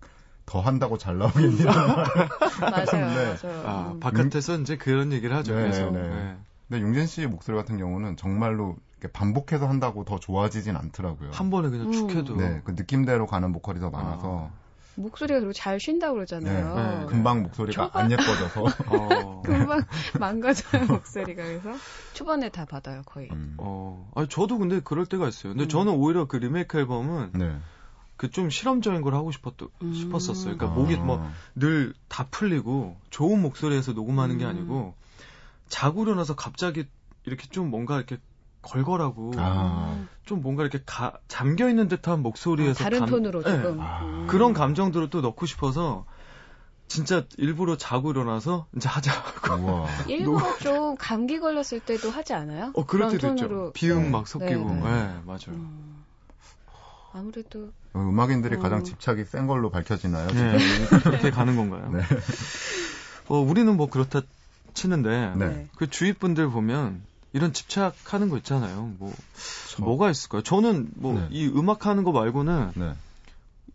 더 0.49 0.61
한다고 0.61 0.97
잘 0.97 1.19
나오겠니? 1.19 1.63
맞아요. 2.59 3.07
네. 3.13 3.35
맞아요. 3.43 3.63
아, 3.67 3.91
음. 3.93 3.99
바깥에서 3.99 4.55
이제 4.57 4.77
그런 4.77 5.13
얘기를 5.13 5.35
하죠. 5.35 5.53
네, 5.53 5.61
그래서. 5.61 5.91
네. 5.91 6.01
네. 6.01 6.35
근데 6.67 6.81
용진 6.83 7.05
씨 7.05 7.27
목소리 7.27 7.55
같은 7.55 7.77
경우는 7.77 8.17
정말로 8.17 8.75
이렇게 8.99 9.11
반복해서 9.13 9.67
한다고 9.67 10.05
더 10.05 10.19
좋아지진 10.19 10.75
않더라고요. 10.75 11.29
한 11.31 11.51
번에 11.51 11.69
그냥 11.69 11.91
쭉 11.91 12.09
음. 12.09 12.17
해도 12.17 12.35
네, 12.35 12.61
그 12.63 12.71
느낌대로 12.71 13.27
가는 13.27 13.51
보컬이 13.53 13.79
더 13.79 13.91
많아서 13.91 14.49
목소리가 14.95 15.39
그리고 15.39 15.53
잘 15.53 15.79
쉰다고 15.79 16.15
그러잖아요. 16.15 16.75
네. 17.01 17.05
금방 17.05 17.43
목소리가 17.43 17.85
초반- 17.85 18.05
안 18.05 18.11
예뻐져서. 18.11 18.63
어. 18.89 19.41
금방 19.45 19.83
망가져요 20.19 20.85
목소리가 20.87 21.43
그래서 21.43 21.69
초반에 22.13 22.49
다 22.49 22.65
받아요 22.65 23.03
거의. 23.05 23.29
음. 23.31 23.53
어. 23.57 24.09
아니 24.15 24.27
저도 24.27 24.57
근데 24.57 24.79
그럴 24.83 25.05
때가 25.05 25.27
있어요. 25.27 25.53
근데 25.53 25.65
음. 25.65 25.69
저는 25.69 25.93
오히려 25.93 26.25
그 26.25 26.37
리메이크 26.37 26.77
앨범은 26.79 27.31
네. 27.35 27.55
그 28.19 28.29
좀 28.29 28.49
실험적인 28.49 29.01
걸 29.01 29.15
하고 29.15 29.31
싶었 29.31 29.53
음. 29.81 29.93
싶었었어요. 29.93 30.57
그러니까 30.57 30.67
아. 30.67 30.69
목이 30.69 30.97
뭐 30.97 31.31
늘 31.55 31.93
다 32.09 32.27
풀리고 32.29 32.97
좋은 33.09 33.41
목소리에서 33.41 33.93
녹음하는 33.93 34.37
게 34.37 34.43
음. 34.43 34.49
아니고 34.49 34.93
자고 35.69 36.03
일어나서 36.03 36.35
갑자기 36.35 36.85
이렇게 37.25 37.47
좀 37.47 37.69
뭔가 37.69 37.95
이렇게 37.95 38.17
걸걸하고 38.61 39.31
아. 39.37 40.05
좀 40.25 40.41
뭔가 40.41 40.63
이렇게 40.63 40.81
가, 40.85 41.13
잠겨 41.29 41.69
있는 41.69 41.87
듯한 41.87 42.21
목소리에서 42.21 42.83
아, 42.83 42.83
다른 42.83 42.99
감- 42.99 43.09
톤으로 43.09 43.41
네. 43.41 43.55
조금 43.61 43.79
아. 43.79 44.01
음. 44.03 44.27
그런 44.27 44.51
감정들을 44.53 45.09
또 45.09 45.21
넣고 45.21 45.45
싶어서 45.45 46.05
진짜 46.89 47.23
일부러 47.37 47.77
자고 47.77 48.11
일어나서 48.11 48.65
이제 48.75 48.89
하자. 48.89 49.11
우와. 49.61 49.87
일부러 50.09 50.57
좀 50.57 50.95
감기 50.97 51.39
걸렸을 51.39 51.79
때도 51.85 52.09
하지 52.09 52.33
않아요? 52.33 52.73
어 52.75 52.85
그럴 52.85 53.11
때도 53.11 53.27
톤으로. 53.29 53.67
있죠. 53.67 53.73
비음 53.73 54.03
네. 54.03 54.09
막 54.09 54.27
섞이고. 54.27 54.65
네, 54.73 54.73
네, 54.73 54.81
네. 54.81 55.19
맞아요. 55.25 55.49
음. 55.49 56.03
아무래도 57.13 57.71
음악인들이 57.95 58.55
음. 58.55 58.61
가장 58.61 58.83
집착이 58.83 59.25
센 59.25 59.47
걸로 59.47 59.69
밝혀지나요? 59.69 60.27
네, 60.27 60.57
지금? 60.59 60.99
그렇게 61.01 61.31
가는 61.31 61.55
건가요? 61.55 61.91
네. 61.91 62.01
어, 63.27 63.39
우리는 63.39 63.75
뭐 63.75 63.89
그렇다 63.89 64.21
치는데 64.73 65.33
네. 65.37 65.67
그 65.75 65.89
주위 65.89 66.13
분들 66.13 66.49
보면 66.49 67.01
이런 67.33 67.53
집착하는 67.53 68.29
거 68.29 68.37
있잖아요. 68.37 68.93
뭐 68.99 69.13
저- 69.75 69.83
뭐가 69.83 70.09
있을까요? 70.09 70.41
저는 70.41 70.89
뭐 70.95 71.13
네. 71.13 71.27
이 71.31 71.47
음악 71.47 71.85
하는 71.85 72.03
거 72.03 72.11
말고는 72.11 72.71
네. 72.75 72.93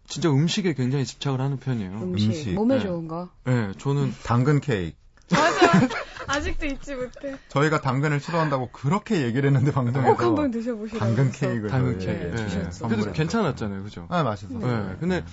진짜 0.06 0.30
음식에 0.30 0.75
굉장히 0.75 1.04
집착을 1.06 1.40
하는 1.40 1.59
편이에요. 1.59 1.92
음식, 2.02 2.28
음식. 2.28 2.50
몸에 2.54 2.76
네. 2.76 2.83
좋은 2.83 3.09
거. 3.09 3.28
네, 3.44 3.73
저는 3.78 4.12
당근 4.23 4.61
케이크. 4.61 4.97
맞아. 5.31 5.88
아직도 6.26 6.66
잊지 6.66 6.95
못해. 6.95 7.37
저희가 7.49 7.81
당근을 7.81 8.21
싫어한다고 8.21 8.71
그렇게 8.73 9.23
얘기를 9.23 9.49
했는데 9.49 9.73
방송에서 9.73 10.16
꼭 10.16 10.23
한번 10.23 10.50
드셔보시라고. 10.50 11.04
당근. 11.04 11.31
케이크를 11.33 11.71
당근 11.71 11.99
케이크. 11.99 12.25
네. 12.25 12.37
주셨어. 12.37 12.52
그래도 12.54 12.73
선물했어요. 12.73 13.12
괜찮았잖아요, 13.12 13.83
그죠? 13.83 14.07
아, 14.11 14.23
맛있었어요. 14.23 14.88
네, 14.88 14.97
근데 15.00 15.25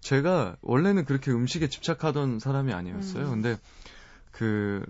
제가 0.00 0.56
원래는 0.60 1.04
그렇게 1.04 1.30
음식에 1.30 1.68
집착하던 1.68 2.38
사람이 2.38 2.72
아니었어요. 2.72 3.24
음. 3.26 3.30
근데 3.30 3.56
그 4.30 4.84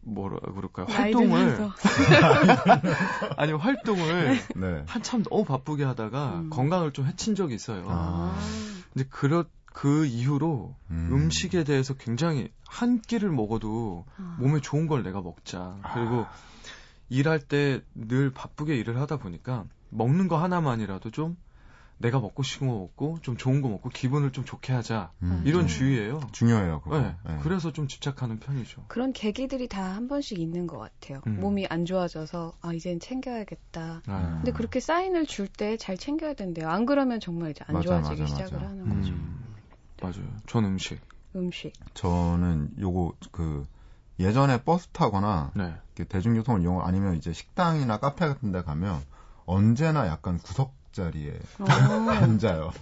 뭐라 0.00 0.38
그럴까요? 0.54 0.86
활동을. 0.88 1.70
아니 3.36 3.52
활동을 3.52 4.38
네. 4.54 4.84
한참 4.86 5.22
너무 5.24 5.44
바쁘게 5.44 5.84
하다가 5.84 6.34
음. 6.34 6.50
건강을 6.50 6.92
좀 6.92 7.06
해친 7.06 7.34
적이 7.34 7.54
있어요. 7.54 7.84
아. 7.88 8.38
근데 8.92 9.08
그렇 9.10 9.44
그 9.76 10.06
이후로 10.06 10.74
음. 10.90 11.08
음. 11.12 11.30
식에 11.30 11.62
대해서 11.62 11.92
굉장히 11.92 12.50
한 12.66 12.98
끼를 12.98 13.30
먹어도 13.30 14.06
아. 14.16 14.38
몸에 14.40 14.58
좋은 14.62 14.86
걸 14.86 15.02
내가 15.02 15.20
먹자. 15.20 15.76
그리고 15.92 16.22
아. 16.22 16.30
일할 17.10 17.40
때 17.40 17.82
늘 17.94 18.30
바쁘게 18.32 18.74
일을 18.74 18.98
하다 18.98 19.18
보니까 19.18 19.66
먹는 19.90 20.28
거 20.28 20.38
하나만이라도 20.42 21.10
좀 21.10 21.36
내가 21.98 22.20
먹고 22.20 22.42
싶은 22.42 22.68
거 22.68 22.72
먹고 22.72 23.18
좀 23.20 23.36
좋은 23.36 23.60
거 23.60 23.68
먹고 23.68 23.90
기분을 23.90 24.32
좀 24.32 24.46
좋게 24.46 24.72
하자. 24.72 25.12
음. 25.22 25.42
이런 25.44 25.62
음. 25.64 25.66
주의예요. 25.66 26.20
중요해요, 26.32 26.80
그거. 26.80 26.98
네. 26.98 27.14
네. 27.26 27.38
그래서 27.42 27.70
좀 27.70 27.86
집착하는 27.86 28.38
편이죠. 28.38 28.84
그런 28.88 29.12
계기들이 29.12 29.68
다 29.68 29.82
한 29.94 30.08
번씩 30.08 30.38
있는 30.38 30.66
것 30.66 30.78
같아요. 30.78 31.20
음. 31.26 31.38
몸이 31.40 31.66
안 31.68 31.84
좋아져서 31.84 32.54
아 32.62 32.72
이젠 32.72 32.98
챙겨야겠다. 32.98 34.02
아. 34.06 34.30
근데 34.36 34.52
그렇게 34.52 34.80
사인을 34.80 35.26
줄 35.26 35.48
때 35.48 35.76
잘 35.76 35.98
챙겨야 35.98 36.32
된대요. 36.32 36.70
안 36.70 36.86
그러면 36.86 37.20
정말 37.20 37.50
이제 37.50 37.62
안 37.66 37.74
맞아, 37.74 37.88
좋아지기 37.88 38.22
맞아, 38.22 38.26
시작을 38.34 38.52
맞아. 38.58 38.70
하는 38.70 38.88
거죠. 38.88 39.12
음, 39.12 39.45
맞아요. 40.06 40.26
전 40.46 40.64
음식. 40.64 41.00
음식. 41.34 41.72
저는 41.94 42.70
요거 42.80 43.14
그 43.32 43.66
예전에 44.20 44.62
버스 44.62 44.86
타거나 44.88 45.50
네. 45.54 45.74
대중교통을 46.08 46.62
이용 46.62 46.86
아니면 46.86 47.16
이제 47.16 47.32
식당이나 47.32 47.98
카페 47.98 48.26
같은 48.26 48.52
데 48.52 48.62
가면 48.62 49.02
언제나 49.44 50.06
약간 50.06 50.38
구석 50.38 50.74
자리에 50.92 51.38
어, 51.58 51.66
앉아요. 52.10 52.72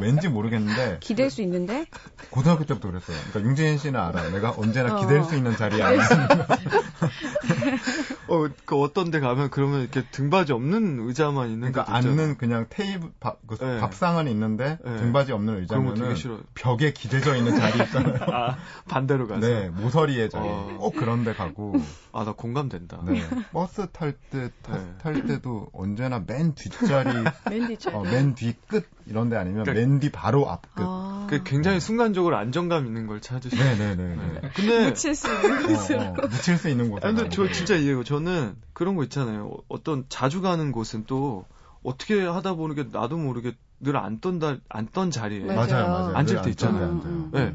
왠지 0.00 0.28
모르겠는데 0.28 0.98
기댈 1.00 1.30
수 1.30 1.42
있는데 1.42 1.86
고등학교 2.30 2.64
때부터 2.64 2.88
그랬어요. 2.88 3.16
그러니까 3.30 3.40
융진 3.40 3.78
씨는 3.78 3.98
알아요. 3.98 4.30
내가 4.30 4.54
언제나 4.56 4.94
어. 4.94 5.00
기댈 5.00 5.24
수 5.24 5.34
있는 5.34 5.56
자리에 5.56 5.82
앉는 5.82 6.04
어, 8.34 8.48
그 8.64 8.76
어떤 8.80 9.10
데 9.10 9.20
가면 9.20 9.50
그러면 9.50 9.80
이렇게 9.80 10.02
등받이 10.10 10.52
없는 10.52 11.00
의자만 11.08 11.50
있는 11.50 11.72
그러니까. 11.72 11.94
앉는 11.94 12.36
그냥 12.38 12.66
테이블 12.68 13.10
밥, 13.20 13.38
그 13.46 13.56
네. 13.58 13.78
밥상은 13.80 14.28
있는데 14.28 14.78
네. 14.84 14.96
등받이 14.96 15.32
없는 15.32 15.60
의자면은. 15.60 16.16
벽에 16.54 16.92
기대져 16.92 17.36
있는 17.36 17.54
자리 17.56 17.82
있잖아요. 17.84 18.18
아, 18.32 18.56
반대로 18.88 19.26
가서. 19.28 19.40
네, 19.46 19.68
모서리의 19.70 20.30
자리. 20.30 20.44
어. 20.46 20.76
꼭 20.78 20.94
그런 20.96 21.24
데 21.24 21.32
가고. 21.34 21.74
아, 22.12 22.24
나 22.24 22.32
공감된다. 22.32 23.02
네. 23.06 23.22
버스 23.52 23.86
탈 23.92 24.14
때, 24.30 24.50
타- 24.62 24.78
네. 24.78 24.94
탈 25.02 25.26
때도 25.26 25.68
언제나 25.72 26.22
맨 26.26 26.54
뒷자리, 26.54 27.10
맨 27.50 27.68
뒤쪽. 27.68 27.94
어, 27.94 28.02
맨 28.02 28.34
뒤 28.34 28.54
끝, 28.68 28.88
이런 29.06 29.28
데 29.28 29.36
아니면 29.36 29.64
그러니까- 29.64 29.86
맨 29.88 30.00
뒤 30.00 30.10
바로 30.10 30.50
앞 30.50 30.62
끝. 30.74 30.82
아, 30.86 31.26
그 31.30 31.42
굉장히 31.44 31.80
순간적으로 31.80 32.36
안정감 32.36 32.86
있는 32.86 33.06
걸 33.06 33.20
찾으시죠. 33.20 33.62
네네네. 33.62 34.16
네. 34.16 34.40
근데 34.54 34.84
묻힐 34.90 35.14
수 35.14 35.26
있는 35.28 35.66
곳으로. 35.66 36.00
어, 36.00 36.04
어, 36.10 36.26
묻힐 36.28 36.56
수 36.58 36.68
있는. 36.68 36.90
아니, 37.02 37.14
근데. 37.14 37.28
저 37.30 37.50
진짜 37.50 37.76
이해해요. 37.76 38.04
저는 38.04 38.56
그런 38.72 38.96
거 38.96 39.02
있잖아요. 39.04 39.46
어- 39.48 39.62
어떤 39.68 40.04
자주 40.08 40.40
가는 40.42 40.72
곳은 40.72 41.04
또 41.06 41.44
어떻게 41.82 42.24
하다 42.24 42.54
보니까 42.54 42.84
나도 42.98 43.16
모르게 43.18 43.56
늘 43.80 43.96
앉던, 43.96 44.38
다, 44.38 44.56
앉던 44.68 45.10
자리에. 45.10 45.40
맞아요. 45.44 45.88
맞아요. 45.88 46.16
앉을 46.16 46.34
늘때 46.36 46.50
있잖아요. 46.50 46.84
앉아요. 46.84 47.12
음, 47.12 47.30
음. 47.34 47.54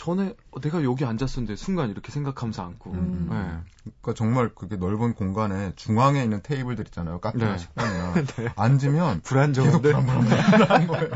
전에 0.00 0.34
어, 0.50 0.60
내가 0.60 0.82
여기 0.82 1.04
앉았었는데 1.04 1.56
순간 1.56 1.90
이렇게 1.90 2.10
생각하면서 2.10 2.64
앉고. 2.64 2.90
음. 2.92 3.26
네. 3.30 3.92
그러니까 4.00 4.14
정말 4.14 4.48
그게 4.54 4.76
넓은 4.76 5.12
공간에 5.14 5.72
중앙에 5.76 6.22
있는 6.22 6.40
테이블들 6.42 6.86
있잖아요. 6.86 7.20
카페나 7.20 7.52
네. 7.52 7.58
식당이나. 7.58 8.14
앉으면 8.56 9.20
계속 9.20 9.22
불안정한데 9.24 9.80
불안불안한 9.92 10.86
거예요. 10.88 11.08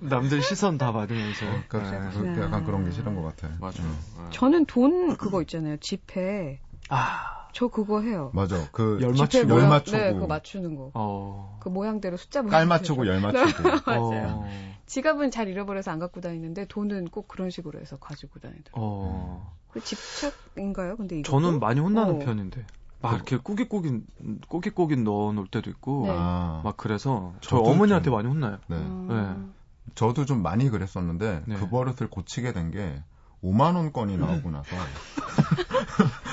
남들 0.00 0.42
시선 0.42 0.76
다 0.76 0.92
받으면서. 0.92 1.46
그러니까 1.68 1.90
네. 2.10 2.10
그- 2.34 2.42
약간 2.42 2.64
그런 2.66 2.84
게 2.84 2.90
싫은 2.90 3.14
것 3.14 3.22
같아요. 3.22 3.56
맞아요. 3.58 3.74
음. 3.80 3.98
네. 4.18 4.24
저는 4.32 4.66
돈 4.66 5.16
그거 5.16 5.40
있잖아요. 5.42 5.78
지폐. 5.78 6.60
아, 6.90 7.35
저 7.56 7.68
그거 7.68 8.02
해요. 8.02 8.30
맞아. 8.34 8.70
그열 8.70 9.14
지폐 9.14 9.22
맞추고. 9.22 9.48
모양, 9.48 9.62
열 9.64 9.68
맞추고. 9.70 9.96
네, 9.96 10.12
그거 10.12 10.26
맞추는 10.26 10.76
거. 10.76 10.90
어. 10.92 11.58
그 11.62 11.70
모양대로 11.70 12.18
숫자 12.18 12.42
모양. 12.42 12.50
깔 12.50 12.66
맞추고 12.66 13.06
열 13.06 13.18
맞추고. 13.22 13.62
맞아요. 13.86 14.42
어. 14.44 14.74
지갑은 14.84 15.30
잘 15.30 15.48
잃어버려서 15.48 15.90
안 15.90 15.98
갖고 15.98 16.20
다니는데 16.20 16.66
돈은 16.66 17.06
꼭 17.06 17.28
그런 17.28 17.48
식으로 17.48 17.80
해서 17.80 17.96
가지고 17.96 18.40
다니더라고요. 18.40 18.72
어. 18.84 19.56
그 19.70 19.82
집착인가요? 19.82 20.96
근데 20.96 21.18
이거 21.20 21.30
저는 21.30 21.58
많이 21.58 21.80
혼나는 21.80 22.16
어. 22.16 22.18
편인데. 22.18 22.62
막 23.00 23.14
이렇게 23.14 23.38
꾸깃꾸깃, 23.38 24.02
꾸깃꾸깃 24.48 24.98
넣어 25.00 25.32
놓을 25.32 25.46
때도 25.46 25.70
있고. 25.70 26.02
네. 26.08 26.12
아, 26.14 26.60
막 26.62 26.76
그래서 26.76 27.32
저 27.40 27.56
어머니한테 27.56 28.04
좀- 28.06 28.14
많이 28.14 28.28
혼나요. 28.28 28.58
네. 28.66 28.76
음. 28.76 29.54
저도 29.94 30.26
좀 30.26 30.42
많이 30.42 30.68
그랬었는데 30.68 31.44
네. 31.46 31.56
그 31.56 31.70
버릇을 31.70 32.10
고치게 32.10 32.52
된 32.52 32.70
게 32.70 33.02
5만 33.44 33.76
원권이 33.76 34.16
나오고 34.16 34.50
나서 34.50 34.74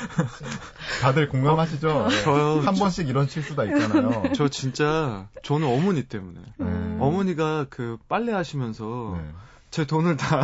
다들 1.01 1.29
공감하시죠? 1.29 2.07
네. 2.09 2.21
저요. 2.23 2.61
한 2.61 2.75
번씩 2.75 3.07
이런 3.09 3.27
실수 3.27 3.55
다 3.55 3.63
있잖아요. 3.65 4.23
저 4.35 4.47
진짜 4.47 5.27
저는 5.43 5.67
어머니 5.67 6.03
때문에 6.03 6.39
네. 6.57 6.97
어머니가 6.99 7.65
그 7.69 7.97
빨래 8.07 8.31
하시면서 8.33 9.17
네. 9.21 9.29
제 9.71 9.85
돈을 9.85 10.17
다 10.17 10.41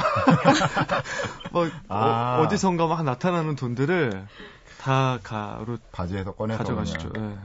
막 1.51 1.71
아. 1.87 2.39
어, 2.41 2.47
디선가 2.49 2.87
막 2.87 3.03
나타나는 3.03 3.55
돈들을 3.55 4.27
다 4.81 5.19
가로 5.23 5.77
바지에서 5.91 6.33
꺼내서 6.33 6.57
가져가시죠. 6.59 7.11
예. 7.15 7.19
네. 7.19 7.37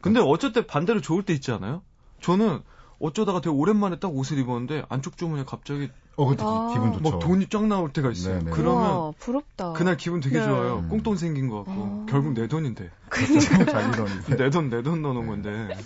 근데 0.00 0.20
어쨌든 0.20 0.66
반대로 0.66 1.00
좋을 1.00 1.22
때 1.22 1.32
있지 1.32 1.52
않아요? 1.52 1.82
저는 2.20 2.60
어쩌다가 3.02 3.40
되게 3.40 3.54
오랜만에 3.54 3.98
딱 3.98 4.14
옷을 4.14 4.38
입었는데 4.38 4.84
안쪽 4.88 5.16
주머니에 5.16 5.44
갑자기 5.44 5.90
어, 6.16 6.26
그때 6.28 6.44
아. 6.46 6.70
기분 6.72 6.92
좋죠. 6.92 7.10
막 7.10 7.18
돈이 7.18 7.48
쫙 7.48 7.66
나올 7.66 7.92
때가 7.92 8.10
있어요. 8.10 8.38
네네. 8.38 8.50
그러면 8.52 8.90
우와, 8.96 9.12
부럽다. 9.18 9.72
그날 9.72 9.96
기분 9.96 10.20
되게 10.20 10.38
네. 10.38 10.44
좋아요. 10.44 10.78
음. 10.78 10.88
꽁돈 10.88 11.16
생긴 11.16 11.48
것 11.48 11.64
같고 11.64 11.72
어. 11.72 12.06
결국 12.08 12.34
내 12.34 12.46
돈인데 12.46 12.90
그렇죠. 13.08 13.40
자기 13.66 13.96
돈인데. 13.96 14.36
내돈 14.36 14.70
내 14.70 14.82
돈 14.82 15.02
넣어놓은 15.02 15.26
건데 15.26 15.76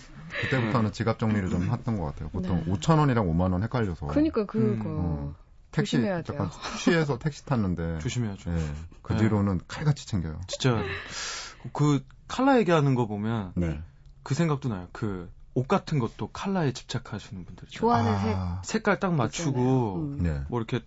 그때부터는 0.42 0.92
지갑 0.92 1.18
정리를 1.18 1.48
좀 1.48 1.62
했던 1.70 1.96
것 1.98 2.04
같아요. 2.06 2.28
보통 2.30 2.62
네. 2.66 2.72
5천 2.72 2.98
원이랑 2.98 3.26
5만 3.26 3.52
원 3.52 3.62
헷갈려서. 3.62 4.06
그러니까 4.08 4.44
그거 4.44 4.84
음. 4.84 5.34
택시 5.70 5.92
조심해야 5.92 6.22
돼요. 6.22 6.36
약간 6.38 6.50
취해서 6.78 7.18
택시 7.18 7.46
탔는데. 7.46 7.98
조심해야죠. 8.02 8.50
예, 8.50 8.56
그 9.02 9.12
네. 9.14 9.20
뒤로는 9.20 9.60
칼같이 9.68 10.06
챙겨요. 10.06 10.40
진짜 10.48 10.82
그 11.72 12.04
칼라 12.28 12.58
얘기하는 12.58 12.94
거 12.94 13.06
보면 13.06 13.52
네. 13.54 13.80
그 14.22 14.34
생각도 14.34 14.68
나요. 14.68 14.88
그 14.92 15.30
옷 15.56 15.66
같은 15.66 15.98
것도 15.98 16.28
칼라에 16.28 16.72
집착하시는 16.72 17.44
분들 17.46 17.64
있잖아요. 17.68 17.80
좋아하는 17.80 18.18
색 18.20 18.36
아, 18.36 18.62
색깔 18.62 19.00
딱 19.00 19.14
맞추고. 19.14 19.94
음. 19.96 20.22
네. 20.22 20.42
뭐 20.48 20.60
이렇게, 20.60 20.84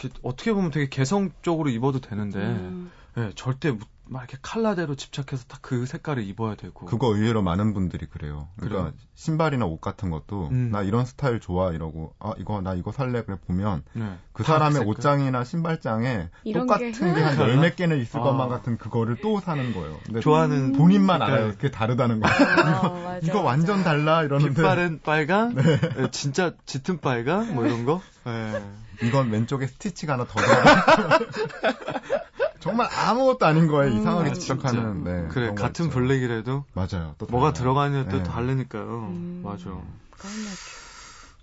이렇게 0.00 0.18
어떻게 0.24 0.52
보면 0.52 0.72
되게 0.72 0.88
개성적으로 0.88 1.70
입어도 1.70 2.00
되는데 2.00 2.38
음. 2.40 2.90
예, 3.16 3.30
절대 3.36 3.70
무- 3.70 3.78
막 4.04 4.20
이렇게 4.24 4.36
칼라대로 4.42 4.94
집착해서 4.94 5.44
딱 5.48 5.62
그 5.62 5.86
색깔을 5.86 6.24
입어야 6.24 6.54
되고 6.56 6.84
그거 6.86 7.14
의외로 7.14 7.40
많은 7.40 7.72
분들이 7.72 8.04
그래요. 8.06 8.48
그러니까 8.56 8.82
그래요? 8.82 8.92
신발이나 9.14 9.64
옷 9.64 9.80
같은 9.80 10.10
것도 10.10 10.48
음. 10.50 10.70
나 10.72 10.82
이런 10.82 11.06
스타일 11.06 11.38
좋아 11.40 11.70
이러고 11.70 12.14
아 12.18 12.32
이거 12.36 12.60
나 12.60 12.74
이거 12.74 12.90
살래 12.92 13.22
그래 13.22 13.38
보면 13.46 13.84
네. 13.94 14.18
그다 14.32 14.54
사람의 14.54 14.72
색깔. 14.78 14.88
옷장이나 14.88 15.44
신발장에 15.44 16.28
똑같은 16.52 16.92
게- 16.92 17.14
게한 17.14 17.38
열 17.38 17.56
몇 17.58 17.76
개는 17.76 18.00
있을 18.00 18.20
아. 18.20 18.22
것만 18.24 18.48
같은 18.48 18.76
그거를 18.76 19.16
또 19.22 19.40
사는 19.40 19.72
거예요. 19.72 19.98
근데 20.04 20.20
좋아하는 20.20 20.72
본인만 20.72 21.20
색깔. 21.20 21.34
알아요. 21.38 21.52
그게 21.52 21.70
다르다는 21.70 22.20
거. 22.20 22.28
아, 22.28 22.88
맞아, 22.90 23.18
이거 23.22 23.34
맞아. 23.38 23.42
완전 23.42 23.84
달라 23.84 24.24
이러는데 24.24 24.54
깃발은 24.54 25.00
빨강, 25.04 25.54
네. 25.56 25.62
예, 26.00 26.10
진짜 26.10 26.52
짙은 26.66 26.98
빨강 26.98 27.54
뭐 27.54 27.64
이런 27.64 27.84
거. 27.84 28.02
예. 28.26 29.06
이건 29.06 29.30
왼쪽에 29.30 29.66
스티치가 29.68 30.14
하나 30.14 30.24
더 30.26 30.40
들어가. 30.40 31.18
정말 32.62 32.88
아무것도 32.90 33.44
아닌 33.44 33.66
거에 33.66 33.88
음, 33.88 33.98
이상하게 33.98 34.30
아, 34.30 34.32
집착하는. 34.34 35.02
네, 35.02 35.26
그래 35.28 35.52
같은 35.52 35.86
있죠. 35.86 35.94
블랙이라도 35.98 36.64
맞아요. 36.74 37.16
또 37.18 37.26
뭐가. 37.26 37.52
들어가느냐 37.52 38.08
또 38.08 38.18
네. 38.18 38.22
다르니까요. 38.22 38.84
음. 38.84 39.42
맞아. 39.44 39.64
까맣게. 39.64 40.72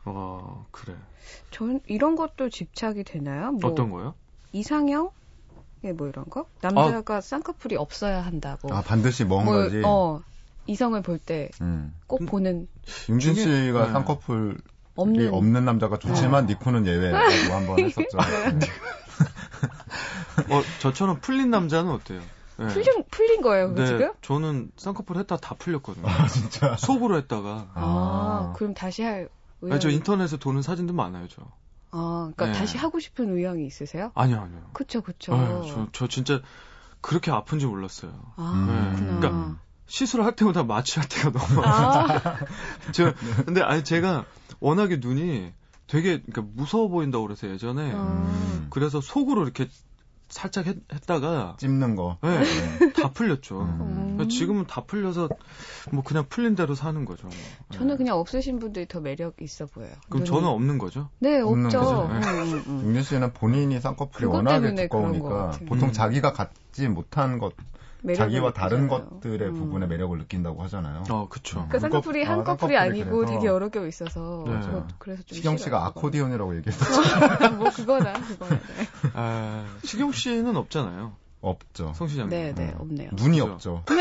어 0.06 0.66
그래. 0.72 0.96
전 1.52 1.82
이런 1.88 2.16
것도 2.16 2.50
집착이 2.50 3.04
되나요? 3.04 3.52
뭐 3.52 3.70
어떤 3.70 3.92
거요? 3.92 4.16
이상형? 4.54 5.12
예, 5.84 5.92
뭐 5.92 6.08
이런 6.08 6.26
거? 6.26 6.46
남자가 6.62 7.20
쌍꺼풀이 7.20 7.76
없어야 7.76 8.22
한다고. 8.22 8.74
아 8.74 8.82
반드시 8.82 9.26
뭔 9.26 9.44
뭐, 9.46 9.56
거지. 9.56 9.82
어, 9.86 10.22
이성을 10.68 11.02
볼 11.02 11.20
때꼭 11.20 11.62
음. 11.62 12.26
보는 12.28 12.68
윤진 13.10 13.36
씨가 13.36 13.88
네. 13.88 13.92
쌍꺼풀이 13.92 14.56
없는 14.96 15.34
없는, 15.34 15.66
남자가 15.66 15.98
좋지만 16.00 16.46
니코는 16.46 16.86
예외라고 16.86 17.54
한번 17.54 17.80
했었죠. 17.84 18.18
네. 18.58 18.68
어 20.50 20.62
저처럼 20.80 21.20
풀린 21.22 21.50
남자는 21.50 21.92
어때요? 21.92 22.22
네. 22.58 22.68
풀린 22.68 23.04
풀린 23.10 23.42
거예요, 23.42 23.74
그 23.74 23.80
네, 23.80 23.88
지금? 23.88 24.12
저는 24.22 24.72
쌍꺼풀 24.76 25.18
했다 25.18 25.38
다 25.38 25.56
풀렸거든요. 25.58 26.08
아 26.08 26.28
진짜. 26.28 26.76
속으로 26.78 27.18
했다가. 27.18 27.72
아, 27.74 27.74
아. 27.76 28.54
그럼 28.58 28.74
다시 28.74 29.02
할 29.04 29.30
의향이 29.62 29.74
아니, 29.74 29.82
저 29.82 29.90
인터넷에 29.90 30.38
도는 30.38 30.62
사진도 30.62 30.94
많아요, 30.94 31.28
저. 31.30 31.42
아, 31.92 32.32
그러니까 32.36 32.48
네. 32.48 32.52
다시 32.54 32.78
하고 32.78 33.00
싶은 33.00 33.36
의향이 33.36 33.66
있으세요? 33.66 34.12
아니요, 34.14 34.42
아니요. 34.42 34.70
그쵸, 34.74 35.02
그쵸. 35.02 35.34
아유, 35.34 35.64
저, 35.68 35.88
저 35.92 36.08
진짜 36.08 36.42
그렇게 37.02 37.32
아픈지 37.32 37.66
몰랐어요. 37.66 38.12
아, 38.36 38.52
음. 38.54 38.96
그렇구나. 38.96 39.20
그러니까 39.20 39.60
시술할 39.88 40.36
때마다 40.36 40.64
마취할 40.64 41.08
때가 41.10 41.32
너무 41.32 41.62
아, 41.66 42.38
저 42.94 43.14
근데 43.46 43.62
아니 43.62 43.84
제가 43.84 44.26
워낙에 44.60 44.98
눈이 44.98 45.52
되게 45.88 46.22
그러니까 46.22 46.44
무서워 46.54 46.90
보인다고 46.90 47.26
그래서 47.26 47.50
예전에 47.50 47.92
음. 47.94 48.68
그래서 48.70 49.02
속으로 49.02 49.44
이렇게 49.44 49.68
살짝 50.30 50.68
했, 50.68 50.78
다가 51.06 51.56
찝는 51.60 51.96
거. 51.96 52.18
네, 52.22 52.40
네. 52.40 52.94
다 52.94 53.12
풀렸죠. 53.12 53.62
음. 53.62 54.14
그러니까 54.14 54.28
지금은 54.28 54.68
다 54.68 54.84
풀려서 54.86 55.30
뭐 55.92 56.04
그냥 56.04 56.26
풀린 56.30 56.56
대로 56.56 56.76
사는 56.76 57.04
거죠. 57.06 57.28
뭐. 57.28 57.36
저는 57.72 57.88
네. 57.94 57.98
그냥 57.98 58.18
없으신 58.18 58.60
분들이 58.60 58.88
더 58.88 59.00
매력 59.00 59.42
있어 59.42 59.66
보여요. 59.66 59.92
그럼 60.08 60.20
눈이. 60.24 60.30
저는 60.30 60.48
없는 60.48 60.78
거죠? 60.78 61.10
네, 61.20 61.40
없는 61.42 61.66
없죠. 61.66 61.80
거죠. 61.80 62.06
음, 62.06 62.22
음, 62.24 62.64
음. 62.68 62.86
윤진 62.86 63.04
씨는 63.04 63.34
본인이 63.34 63.80
쌍꺼풀이 63.80 64.26
워낙에 64.28 64.76
두꺼우니까. 64.76 65.52
보통 65.68 65.90
음. 65.90 65.94
자기가 65.94 66.34
갖지 66.34 66.88
못한 66.88 67.40
것, 67.40 67.54
자기와 68.16 68.54
다른 68.54 68.84
느끼잖아요. 68.84 69.10
것들의 69.10 69.48
음. 69.50 69.54
부분에 69.56 69.86
매력을 69.88 70.18
느낀다고 70.18 70.64
하잖아요. 70.64 71.04
어, 71.10 71.28
그쵸. 71.30 71.68
그 71.70 71.80
쌍꺼풀이 71.80 72.24
쌍꺼- 72.24 72.28
한 72.30 72.40
아, 72.40 72.44
커플이 72.44 72.74
쌍꺼풀이 72.74 72.78
아니고 72.78 73.18
그래서. 73.18 73.34
되게 73.34 73.46
여러 73.48 73.70
개 73.70 73.86
있어서 73.88 74.46
네. 74.48 74.60
저 74.64 74.88
그래서 75.00 75.24
좀 75.24 75.36
시경 75.36 75.58
씨가 75.58 75.86
아코디언이라고 75.88 76.56
얘기했었죠. 76.58 77.02
그거. 77.02 77.50
뭐 77.58 77.70
그거나 77.70 78.14
그거나 78.14 78.52
네. 78.56 78.88
아, 79.14 79.66
시경 79.84 80.12
씨는 80.12 80.56
없잖아요. 80.56 81.14
없죠. 81.42 81.94
성 81.96 82.08
시장님. 82.08 82.30
네, 82.30 82.54
네, 82.54 82.74
음. 82.76 82.82
없네요. 82.82 83.10
눈이 83.14 83.40
그죠. 83.40 83.54
없죠. 83.54 83.84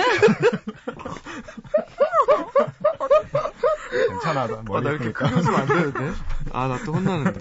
괜찮아. 3.90 4.46
나 4.46 4.54
아, 4.58 4.62
머리 4.64 4.84
나 4.84 4.90
이렇게. 4.90 5.12
크게 5.12 5.34
웃으면 5.34 5.54
안 5.60 5.66
되는데? 5.66 6.12
아, 6.52 6.68
나 6.68 6.78
또 6.84 6.92
혼나는데? 6.94 7.40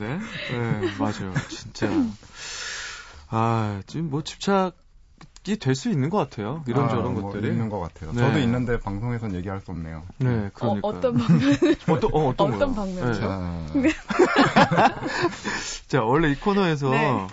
네, 0.52 0.92
맞아요. 1.00 1.34
진짜. 1.50 1.88
아, 3.30 3.82
지금 3.88 4.10
뭐 4.10 4.24
집착이 4.24 4.72
될수 5.56 5.90
있는 5.90 6.10
것 6.10 6.18
같아요. 6.18 6.64
이런저런 6.68 7.06
아, 7.08 7.10
뭐 7.10 7.32
것들이. 7.32 7.48
있는 7.48 7.70
것 7.70 7.80
같아요. 7.80 8.12
네. 8.12 8.20
저도 8.20 8.40
있는데 8.40 8.78
방송에선 8.80 9.34
얘기할 9.36 9.62
수 9.62 9.72
없네요. 9.72 10.04
네, 10.18 10.50
그러니까. 10.54 10.88
어, 10.88 11.00
떤 11.00 11.18
방면? 11.18 11.54
어떤, 11.88 12.12
어, 12.14 12.28
어떤, 12.28 12.54
어떤 12.54 12.60
거요? 12.60 12.76
방면이요? 12.76 13.06
네. 13.06 13.14
자, 13.14 15.02
자, 15.88 16.04
원래 16.04 16.32
이 16.32 16.36
코너에서 16.36 16.90
네. 16.90 17.28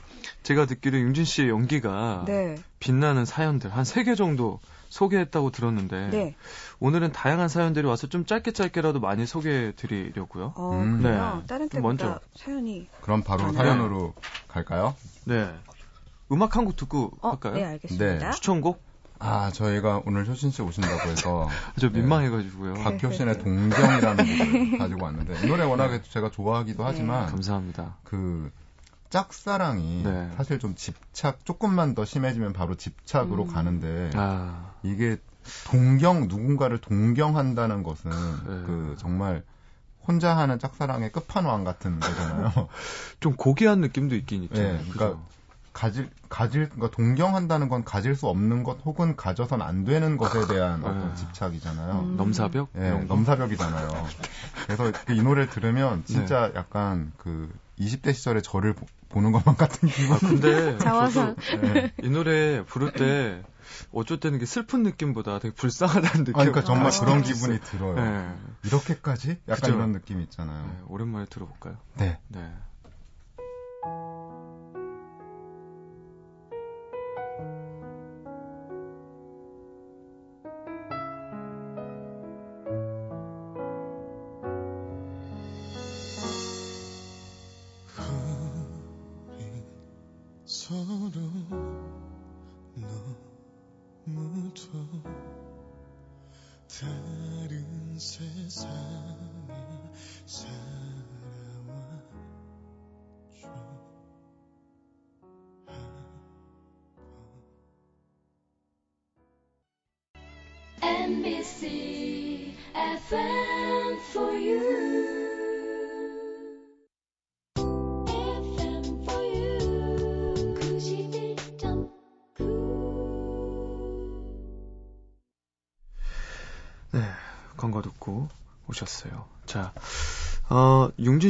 제가 0.45 0.67
듣기로 0.67 0.99
윤진 0.99 1.25
씨의 1.25 1.49
연기가 1.49 2.25
네, 2.27 2.57
빛나는 2.79 3.25
사연들 3.25 3.75
한세개 3.75 4.15
정도 4.15 4.61
소개했다고 4.91 5.51
들었는데 5.51 6.09
네. 6.11 6.37
오늘은 6.79 7.11
다양한 7.13 7.49
사연들이 7.49 7.87
와서 7.87 8.07
좀 8.07 8.27
짧게 8.27 8.53
짧게라도 8.53 9.01
많이 9.01 9.27
소개해 9.27 9.73
드리려고요. 9.75 10.53
어, 10.55 10.71
음. 10.83 11.03
네. 11.03 11.11
다른 11.49 11.69
좀 11.69 11.81
때보다 11.81 11.81
먼저. 11.83 12.21
사연이. 12.37 12.89
그럼 13.01 13.23
바로 13.23 13.51
네. 13.51 13.57
사연으로 13.57 14.15
갈까요? 14.47 14.95
네. 15.25 15.51
음악 16.33 16.57
한 16.57 16.65
곡 16.65 16.77
듣고 16.77 17.13
어, 17.21 17.31
할까요? 17.31 17.55
네, 17.55 17.65
알겠습니다. 17.65 18.31
추천곡? 18.33 18.83
아, 19.21 19.51
저희가 19.53 20.03
오늘 20.07 20.27
효신 20.27 20.51
씨 20.51 20.61
오신다고 20.63 21.09
해서 21.09 21.49
저 21.79 21.91
네. 21.91 21.99
민망해가지고요. 22.01 22.75
박효신의 22.75 23.39
동정이라는 23.39 24.39
곡을 24.39 24.79
가지고 24.79 25.05
왔는데 25.05 25.45
이 25.45 25.47
노래 25.47 25.65
워낙에 25.65 26.03
제가 26.03 26.31
좋아하기도 26.31 26.85
하지만 26.85 27.27
감사합니다. 27.27 27.97
그 28.05 28.51
짝사랑이 29.11 30.03
네. 30.03 30.31
사실 30.37 30.59
좀 30.59 30.75
집착 30.75 31.45
조금만 31.45 31.95
더 31.95 32.05
심해지면 32.05 32.53
바로 32.53 32.75
집착으로 32.75 33.45
음. 33.45 33.53
가는데 33.53 34.11
아, 34.15 34.73
이게 34.83 35.17
동경 35.67 36.27
누군가를 36.29 36.81
동경한다는 36.81 37.83
것은 37.83 38.11
네. 38.11 38.47
그 38.67 38.97
정말 38.99 39.43
혼자 40.07 40.37
하는 40.37 40.59
짝사랑의 40.59 41.13
끝판왕 41.13 41.65
같은 41.65 42.01
거잖아요. 42.01 42.69
좀 43.21 43.37
고귀한 43.37 43.81
느낌도 43.81 44.17
있긴 44.17 44.43
있죠. 44.45 44.61
네? 44.61 44.81
그러니까 44.91 45.21
가질 45.75 46.09
가질 46.29 46.71
그러니까 46.71 46.97
동경한다는 46.97 47.69
건 47.69 47.85
가질 47.85 48.15
수 48.15 48.29
없는 48.29 48.63
것 48.63 48.79
혹은 48.85 49.17
가져선 49.17 49.61
안 49.61 49.85
되는 49.85 50.17
것에 50.17 50.47
대한 50.47 50.81
네. 50.81 50.89
어떤 50.89 51.15
집착이잖아요. 51.17 52.01
음. 52.01 52.17
넘사벽? 52.17 52.71
예, 52.77 52.79
네, 52.79 53.05
넘사벽이잖아요. 53.05 53.89
그래서 54.65 54.93
이 55.11 55.21
노래를 55.21 55.51
들으면 55.51 56.05
진짜 56.07 56.49
네. 56.49 56.59
약간 56.59 57.13
그 57.19 57.53
20대 57.79 58.15
시절의 58.15 58.43
저를 58.43 58.75
보, 58.75 58.87
는 59.21 59.31
것만 59.31 59.57
같은 59.57 59.89
기분. 59.89 60.17
아, 60.17 60.19
근데 60.19 60.77
저도 60.79 61.37
네, 61.61 61.93
이 62.03 62.11
노래 62.11 62.65
부를 62.65 62.93
때 62.93 63.45
어쩔 63.93 64.19
때는 64.19 64.41
게 64.41 64.47
슬픈 64.47 64.83
느낌보다 64.83 65.39
되게 65.39 65.55
불쌍하다는 65.55 66.25
느낌. 66.25 66.35
아, 66.35 66.39
그러니까 66.39 66.63
정말 66.63 66.87
아, 66.89 67.01
그런 67.01 67.23
기분이 67.23 67.61
들어요. 67.61 67.95
네. 67.95 68.35
이렇게까지? 68.65 69.39
약간 69.49 69.61
그쵸? 69.61 69.73
이런 69.73 69.93
느낌 69.93 70.21
있잖아요. 70.23 70.67
네, 70.67 70.79
오랜만에 70.89 71.27
들어볼까요? 71.27 71.77
네. 71.97 72.19
네. 72.27 72.53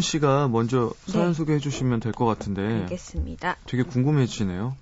씨가 0.04 0.48
먼저 0.48 0.92
사연 1.06 1.28
네. 1.28 1.34
소개해 1.34 1.58
주시면 1.58 1.98
될 2.00 2.12
것 2.12 2.24
같은데. 2.26 2.62
알겠습니다. 2.62 3.56
되게 3.66 3.82
궁금해지네요. 3.82 4.76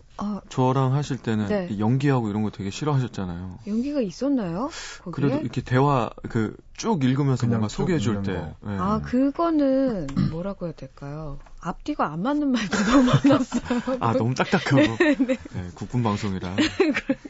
어, 0.53 0.73
저랑 0.73 0.95
하실 0.95 1.19
때는 1.19 1.47
네. 1.47 1.79
연기하고 1.79 2.29
이런 2.29 2.43
거 2.43 2.51
되게 2.51 2.71
싫어하셨잖아요. 2.71 3.59
연기가 3.67 4.01
있었나요? 4.01 4.71
거기에? 5.03 5.13
그래도 5.13 5.41
이렇게 5.41 5.61
대화 5.63 6.11
그 6.29 6.57
쭉 6.83 7.05
읽으면서 7.05 7.47
뭔가 7.47 7.69
소개해 7.69 8.01
줄 8.01 8.23
때. 8.23 8.33
네. 8.33 8.77
아 8.77 9.01
그거는 9.03 10.09
뭐라고 10.31 10.67
해야 10.67 10.75
될까요? 10.75 11.39
앞뒤가 11.61 12.11
안 12.11 12.23
맞는 12.23 12.51
말도 12.51 12.77
너무 12.91 13.05
많았어요. 13.05 13.99
아 14.01 14.13
너무 14.15 14.35
딱딱하고. 14.35 14.97
네, 14.99 15.15
네. 15.15 15.37
네, 15.37 15.71
국군 15.75 16.03
방송이라 16.03 16.57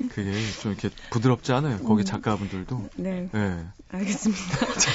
그게 0.08 0.32
좀 0.62 0.72
이렇게 0.72 0.88
부드럽지 1.10 1.52
않아요. 1.52 1.80
거기 1.80 2.02
음. 2.02 2.04
작가분들도. 2.04 2.88
네. 2.96 3.28
네. 3.30 3.66
알겠습니다. 3.90 4.42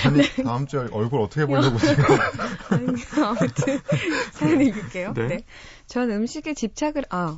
아니, 0.07 0.23
네. 0.23 0.43
다음 0.43 0.65
주에 0.65 0.87
얼굴 0.91 1.21
어떻게 1.21 1.45
보려고 1.45 1.77
지금. 1.77 2.03
아무튼 3.23 3.79
사연 4.31 4.61
읽을게요. 4.61 5.13
네. 5.13 5.27
네. 5.27 5.39
전 5.85 6.09
음식에 6.09 6.55
집착을 6.55 7.03
아 7.11 7.37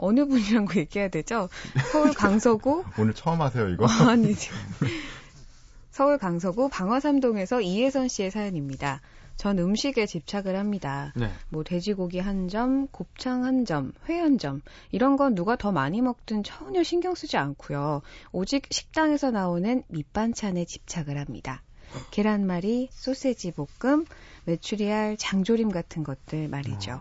어느 0.00 0.26
분이라고 0.26 0.74
얘기해야 0.80 1.08
되죠? 1.08 1.48
서울 1.92 2.12
강서구 2.12 2.84
오늘 2.98 3.14
처음 3.14 3.40
하세요 3.40 3.68
이거? 3.68 3.86
아니죠. 3.86 4.52
서울 5.90 6.18
강서구 6.18 6.68
방화삼동에서 6.70 7.60
이혜선 7.60 8.08
씨의 8.08 8.30
사연입니다. 8.30 9.00
전 9.36 9.58
음식에 9.58 10.04
집착을 10.06 10.56
합니다. 10.56 11.12
네. 11.16 11.30
뭐 11.48 11.64
돼지고기 11.64 12.18
한 12.18 12.48
점, 12.48 12.86
곱창 12.88 13.44
한 13.44 13.64
점, 13.64 13.92
회 14.08 14.18
한 14.18 14.36
점, 14.36 14.60
이런 14.92 15.16
건 15.16 15.34
누가 15.34 15.56
더 15.56 15.72
많이 15.72 16.02
먹든 16.02 16.42
전혀 16.42 16.82
신경 16.82 17.14
쓰지 17.14 17.38
않고요. 17.38 18.02
오직 18.32 18.66
식당에서 18.70 19.30
나오는 19.30 19.82
밑반찬에 19.88 20.66
집착을 20.66 21.18
합니다. 21.18 21.62
계란말이, 22.10 22.90
소세지 22.92 23.52
볶음, 23.52 24.04
메추리알, 24.44 25.16
장조림 25.16 25.70
같은 25.70 26.04
것들 26.04 26.48
말이죠. 26.48 27.00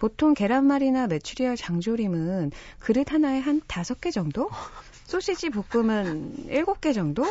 어. 0.00 0.10
보통 0.10 0.34
계란말이나 0.34 1.06
메추리알 1.08 1.56
장조림은 1.56 2.52
그릇 2.78 3.12
하나에 3.12 3.38
한 3.38 3.60
다섯 3.66 4.00
개 4.00 4.10
정도? 4.10 4.48
소시지 5.04 5.50
볶음은 5.50 6.46
일곱 6.50 6.80
개 6.80 6.92
정도? 6.92 7.24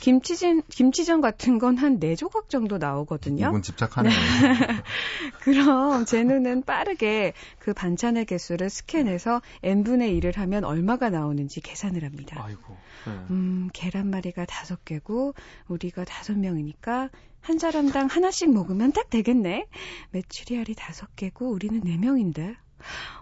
김치전, 0.00 0.62
김치전 0.68 1.20
같은 1.20 1.58
건 1.58 1.76
한 1.76 1.98
네 2.00 2.16
조각 2.16 2.48
정도 2.48 2.78
나오거든요. 2.78 3.48
이분 3.48 3.60
집착하네요. 3.62 4.12
그럼 5.40 6.06
제 6.06 6.24
눈은 6.24 6.62
빠르게 6.62 7.34
그 7.58 7.74
반찬의 7.74 8.24
개수를 8.24 8.70
스캔해서 8.70 9.42
n분의 9.62 10.18
1을 10.20 10.36
하면 10.36 10.64
얼마가 10.64 11.10
나오는지 11.10 11.60
계산을 11.60 12.02
합니다. 12.04 12.42
아이고. 12.44 12.76
네. 13.06 13.12
음, 13.30 13.68
계란말이가 13.74 14.46
다섯 14.46 14.84
개고 14.86 15.34
우리가 15.68 16.04
다섯 16.04 16.36
명이니까 16.38 17.10
한 17.48 17.58
사람당 17.58 18.08
하나씩 18.08 18.52
먹으면 18.52 18.92
딱 18.92 19.08
되겠네. 19.08 19.66
메추리알이 20.10 20.74
다섯 20.74 21.16
개고 21.16 21.48
우리는 21.50 21.80
네 21.80 21.96
명인데. 21.96 22.54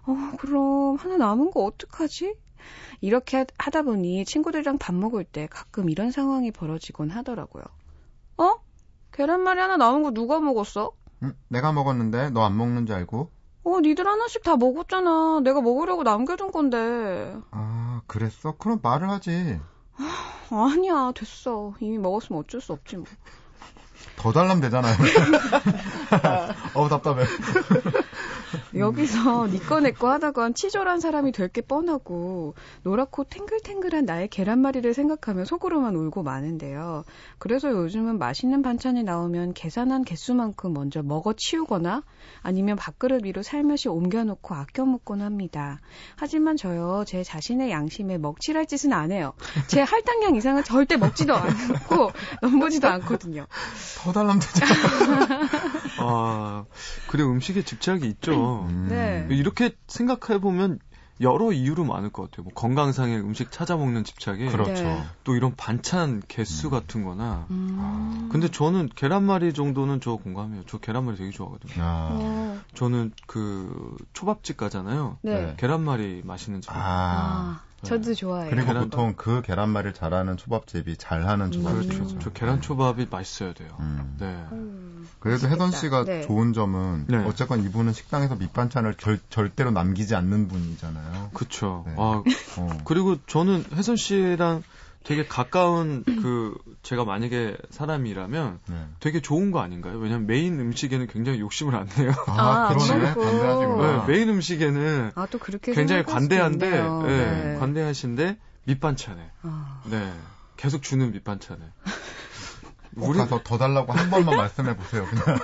어, 0.03 0.37
그럼 0.39 0.97
하나 0.97 1.17
남은 1.17 1.53
거 1.53 1.63
어떡하지? 1.65 2.35
이렇게 3.01 3.47
하다 3.57 3.83
보니 3.83 4.25
친구들이랑 4.25 4.79
밥 4.79 4.97
먹을 4.97 5.23
때 5.23 5.47
가끔 5.49 5.89
이런 5.91 6.11
상황이 6.11 6.51
벌어지곤 6.51 7.11
하더라고요. 7.11 7.63
어? 8.39 8.55
계란말이 9.13 9.61
하나 9.61 9.77
남은 9.77 10.03
거 10.03 10.11
누가 10.11 10.41
먹었어? 10.41 10.93
응, 11.23 11.33
내가 11.47 11.71
먹었는데 11.73 12.31
너 12.31 12.43
안 12.45 12.57
먹는 12.57 12.87
줄 12.87 12.97
알고? 12.97 13.31
어, 13.63 13.81
니들 13.81 14.09
하나씩 14.09 14.43
다 14.43 14.57
먹었잖아. 14.57 15.41
내가 15.45 15.61
먹으려고 15.61 16.03
남겨둔 16.03 16.51
건데. 16.51 17.37
아, 17.53 18.03
그랬어? 18.09 18.57
그럼 18.59 18.81
말을 18.83 19.09
하지. 19.09 19.61
아니야, 20.51 21.13
됐어. 21.15 21.75
이미 21.81 21.97
먹었으면 21.99 22.41
어쩔 22.43 22.61
수 22.61 22.73
없지 22.73 22.97
뭐. 22.97 23.07
더 24.17 24.33
달라면 24.33 24.61
되잖아요. 24.61 24.97
어우, 26.75 26.89
답답해. 26.89 27.25
여기서 28.77 29.49
니꺼 29.49 29.81
내꺼 29.81 30.11
하다간 30.11 30.55
치졸한 30.55 31.01
사람이 31.01 31.33
될 31.33 31.47
게 31.57 31.61
뻔하고 31.63 32.55
노랗고 32.83 33.25
탱글탱글한 33.25 34.05
나의 34.05 34.29
계란말이를 34.29 34.93
생각하며 34.95 35.45
속으로만 35.45 35.95
울고 35.95 36.23
마는데요. 36.23 37.05
그래서 37.39 37.71
요즘은 37.71 38.19
맛있는 38.19 38.63
반찬이 38.63 39.05
나오면 39.05 39.55
계산한 39.55 40.05
개수만큼 40.05 40.73
먼저 40.75 41.03
먹어 41.03 41.33
치우거나 41.33 42.03
아니면 42.43 42.77
밥그릇 42.77 43.25
위로 43.25 43.43
살며시 43.43 43.89
옮겨놓고 43.89 44.55
아껴 44.55 44.85
먹곤 44.85 45.23
합니다. 45.23 45.81
하지만 46.17 46.57
저요 46.57 47.05
제 47.07 47.23
자신의 47.23 47.71
양심에 47.71 48.19
먹칠할 48.19 48.67
짓은 48.67 48.93
안 48.93 49.13
해요. 49.13 49.33
제 49.69 49.81
할당량 49.81 50.35
이상은 50.35 50.65
절대 50.65 50.97
먹지도 50.97 51.35
않고 51.35 52.11
넘보지도 52.43 52.89
않거든요. 52.89 53.47
더 53.99 54.13
달라면 54.13 54.41
되잖아. 54.41 55.41
아, 56.01 56.65
그래 57.09 57.23
음식에 57.25 57.63
집착이 57.63 58.16
있죠. 58.17 58.67
음. 58.69 58.87
네. 58.89 59.27
이렇게 59.31 59.77
생각해 59.87 60.41
보면 60.41 60.79
여러 61.21 61.51
이유로 61.51 61.85
많을 61.85 62.11
것 62.11 62.25
같아요. 62.31 62.45
뭐 62.45 62.53
건강상의 62.53 63.19
음식 63.21 63.51
찾아 63.51 63.77
먹는 63.77 64.05
집착에 64.05 64.47
그렇죠. 64.47 64.73
네. 64.83 65.03
또 65.25 65.35
이런 65.35 65.55
반찬 65.57 66.23
개수 66.29 66.69
음. 66.69 66.71
같은 66.71 67.05
거나 67.05 67.47
음. 67.51 67.77
아. 67.81 68.29
근데 68.31 68.49
저는 68.49 68.91
계란말이 68.95 69.55
정도는 69.55 70.01
저 70.01 70.17
공감해요. 70.17 70.65
저 70.67 70.79
계란말이 70.79 71.17
되게 71.17 71.31
좋아하거든요. 71.31 71.83
아. 71.83 72.09
어. 72.13 72.61
저는 72.75 73.13
그 73.27 73.97
초밥집 74.13 74.59
가잖아요. 74.59 75.19
네. 75.23 75.55
계란말이 75.57 76.23
맛있는 76.25 76.61
집. 76.61 76.71
아. 76.75 77.61
저도 77.83 78.15
좋아해요. 78.15 78.51
그리고 78.51 78.67
계란... 78.67 78.83
보통 78.85 79.15
그 79.17 79.43
계란말이를 79.43 79.95
잘하는 79.95 80.37
초밥집이 80.37 80.97
잘하는 80.97 81.53
초밥집이죠. 81.53 81.95
그렇죠. 81.95 82.19
저 82.19 82.31
계란 82.31 82.61
초밥이 82.61 83.07
맛있어야 83.11 83.53
돼요. 83.53 83.77
음. 83.81 84.17
네. 84.19 84.27
음, 84.53 85.07
그래도 85.21 85.49
혜선 85.49 85.71
씨가 85.71 86.05
네. 86.05 86.23
좋은 86.23 86.53
점은 86.53 87.05
네. 87.09 87.19
어쨌건 87.19 87.63
이분은 87.65 87.93
식당에서 87.93 88.37
밑반찬을 88.37 88.95
결, 88.97 89.19
절대로 89.29 89.71
남기지 89.71 90.15
않는 90.15 90.49
분이잖아요. 90.49 91.31
그렇죠. 91.35 91.85
네. 91.87 91.95
아, 91.97 92.23
어. 92.59 92.79
그리고 92.85 93.17
저는 93.27 93.65
혜선 93.75 93.97
씨랑 93.97 94.63
되게 95.07 95.25
가까운 95.25 96.03
그 96.05 96.57
제가 96.83 97.05
만약에 97.05 97.57
사람이라면 97.71 98.59
네. 98.69 98.87
되게 98.99 99.23
좋은 99.23 99.53
거 99.53 99.61
아닌가요? 99.61 99.99
왜냐면 99.99 100.27
메인 100.27 100.59
음식에는 100.59 101.07
굉장히 101.07 101.39
욕심을 101.39 101.77
안 101.77 101.87
내요. 101.97 102.11
아, 102.27 102.71
아 102.71 102.75
그러네. 102.75 103.15
관대하시구나. 103.15 104.07
네, 104.07 104.13
메인 104.13 104.29
음식에는 104.31 105.13
아, 105.15 105.27
또 105.31 105.39
그렇게 105.39 105.73
굉장히 105.73 106.03
관대한데 106.03 106.71
네, 106.71 107.07
네. 107.07 107.57
관대하신데 107.61 108.37
밑반찬에 108.65 109.31
아. 109.43 109.81
네 109.89 110.13
계속 110.57 110.83
주는 110.83 111.13
밑반찬에 111.13 111.61
우리 112.97 113.19
가서 113.19 113.43
더 113.45 113.59
달라고 113.59 113.93
한 113.93 114.11
번만 114.11 114.35
말씀해 114.39 114.77
보세요. 114.77 115.07
그냥 115.07 115.39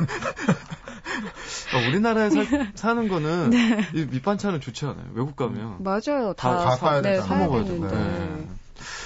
아, 1.73 1.89
우리나라에 1.89 2.31
사, 2.31 2.43
사는 2.75 3.07
거는 3.07 3.51
네. 3.51 3.89
이 3.95 4.07
밑반찬은 4.07 4.61
좋지 4.61 4.87
않아요. 4.87 5.07
외국 5.15 5.37
가면 5.37 5.85
맞아요. 5.85 6.33
다, 6.37 6.57
다, 6.57 6.65
다 6.65 6.77
사야 6.77 7.01
네, 7.01 7.21
사 7.21 7.37
먹어야 7.37 7.63
되는데 7.63 7.97
네. 7.97 8.49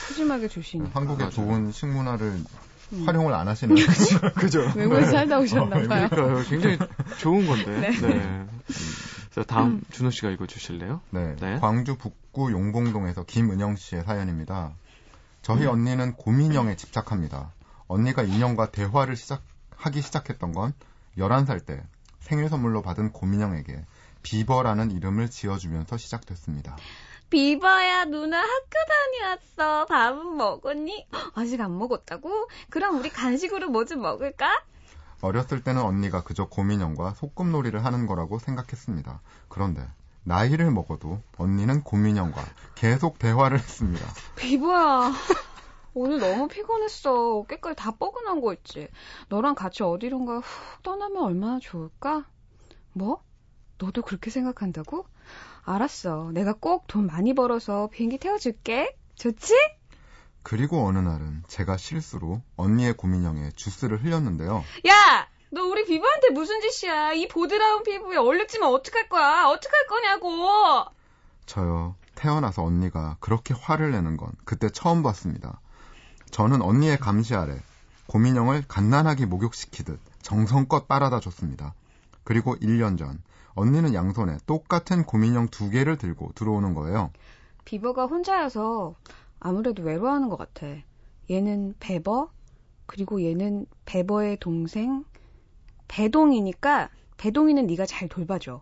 푸짐하게 0.08 0.48
주시니 0.48 0.90
한국의 0.92 1.30
좋은 1.30 1.72
식문화를 1.72 2.40
음. 2.92 3.04
활용을 3.06 3.34
안 3.34 3.48
하시는 3.48 3.74
거죠. 3.74 4.20
그죠. 4.34 4.72
외국에 4.76 5.04
살다 5.04 5.38
오셨나봐요. 5.40 6.06
어. 6.06 6.42
굉장히 6.48 6.78
좋은 7.18 7.46
건데. 7.46 7.80
네. 7.80 7.90
네. 8.00 8.46
자, 9.30 9.42
다음 9.42 9.72
음. 9.72 9.82
준호 9.90 10.10
씨가 10.10 10.30
읽어 10.30 10.46
주실래요? 10.46 11.00
네. 11.10 11.36
네. 11.36 11.58
광주 11.58 11.96
북구 11.96 12.52
용봉동에서 12.52 13.24
김은영 13.24 13.76
씨의 13.76 14.04
사연입니다. 14.04 14.72
저희 15.42 15.64
음. 15.64 15.70
언니는 15.70 16.14
고민형에 16.14 16.76
집착합니다. 16.76 17.52
언니가 17.88 18.22
인형과 18.22 18.70
대화를 18.70 19.16
시작하기 19.16 20.00
시작했던 20.02 20.52
건 20.52 20.72
11살 21.18 21.66
때 21.66 21.82
생일 22.20 22.48
선물로 22.48 22.82
받은 22.82 23.12
고민형에게 23.12 23.84
비버라는 24.22 24.90
이름을 24.90 25.30
지어주면서 25.30 25.96
시작됐습니다. 25.96 26.76
비버야, 27.30 28.04
누나 28.06 28.40
학교 28.40 28.76
다녀왔어. 28.88 29.86
밥은 29.86 30.36
먹었니? 30.36 31.06
아직 31.34 31.60
안 31.60 31.76
먹었다고? 31.78 32.48
그럼 32.70 32.98
우리 33.00 33.10
간식으로 33.10 33.68
뭐 33.68 33.84
좀 33.84 34.02
먹을까? 34.02 34.62
어렸을 35.22 35.62
때는 35.64 35.82
언니가 35.82 36.22
그저 36.22 36.46
고민형과 36.46 37.14
소꿉놀이를 37.14 37.84
하는 37.84 38.06
거라고 38.06 38.38
생각했습니다. 38.38 39.20
그런데 39.48 39.86
나이를 40.24 40.70
먹어도 40.70 41.20
언니는 41.38 41.82
고민형과 41.82 42.44
계속 42.74 43.18
대화를 43.18 43.58
했습니다. 43.58 44.06
비버야. 44.36 45.12
오늘 45.94 46.18
너무 46.18 46.46
피곤했어. 46.48 47.38
어깨까지 47.38 47.76
다 47.76 47.90
뻐근한 47.92 48.40
거 48.40 48.52
있지. 48.52 48.88
너랑 49.28 49.54
같이 49.54 49.82
어디론가 49.82 50.38
훅 50.40 50.82
떠나면 50.82 51.22
얼마나 51.22 51.58
좋을까? 51.58 52.26
뭐? 52.92 53.22
너도 53.78 54.02
그렇게 54.02 54.30
생각한다고? 54.30 55.06
알았어. 55.66 56.30
내가 56.32 56.52
꼭 56.54 56.86
돈 56.86 57.06
많이 57.06 57.34
벌어서 57.34 57.88
비행기 57.92 58.18
태워줄게. 58.18 58.96
좋지? 59.16 59.52
그리고 60.42 60.86
어느 60.86 60.98
날은 60.98 61.42
제가 61.48 61.76
실수로 61.76 62.40
언니의 62.56 62.94
고민형에 62.94 63.50
주스를 63.56 64.02
흘렸는데요. 64.02 64.64
야! 64.88 65.28
너 65.50 65.64
우리 65.64 65.84
비버한테 65.84 66.30
무슨 66.30 66.60
짓이야? 66.60 67.12
이 67.14 67.26
보드라운 67.28 67.82
피부에 67.82 68.16
얼룩지면 68.16 68.68
어떡할 68.68 69.08
거야? 69.08 69.46
어떡할 69.46 69.86
거냐고! 69.88 70.84
저요. 71.46 71.96
태어나서 72.14 72.62
언니가 72.64 73.16
그렇게 73.20 73.54
화를 73.54 73.90
내는 73.90 74.16
건 74.16 74.30
그때 74.44 74.68
처음 74.70 75.02
봤습니다. 75.02 75.60
저는 76.30 76.62
언니의 76.62 76.98
감시 76.98 77.34
아래 77.34 77.56
고민형을 78.06 78.64
갓난하게 78.68 79.26
목욕시키듯 79.26 79.98
정성껏 80.22 80.88
빨아다 80.88 81.20
줬습니다. 81.20 81.74
그리고 82.24 82.56
1년 82.56 82.98
전 82.98 83.22
언니는 83.56 83.94
양손에 83.94 84.36
똑같은 84.46 85.04
고민형 85.04 85.48
두 85.48 85.70
개를 85.70 85.98
들고 85.98 86.32
들어오는 86.34 86.74
거예요. 86.74 87.10
비버가 87.64 88.06
혼자여서 88.06 88.94
아무래도 89.40 89.82
외로워하는 89.82 90.28
것 90.28 90.36
같아. 90.36 90.66
얘는 91.28 91.74
베버, 91.80 92.30
그리고 92.86 93.22
얘는 93.22 93.66
베버의 93.86 94.38
동생, 94.38 95.04
배동이니까 95.88 96.90
배동이는 97.16 97.66
네가 97.66 97.86
잘 97.86 98.08
돌봐줘. 98.08 98.60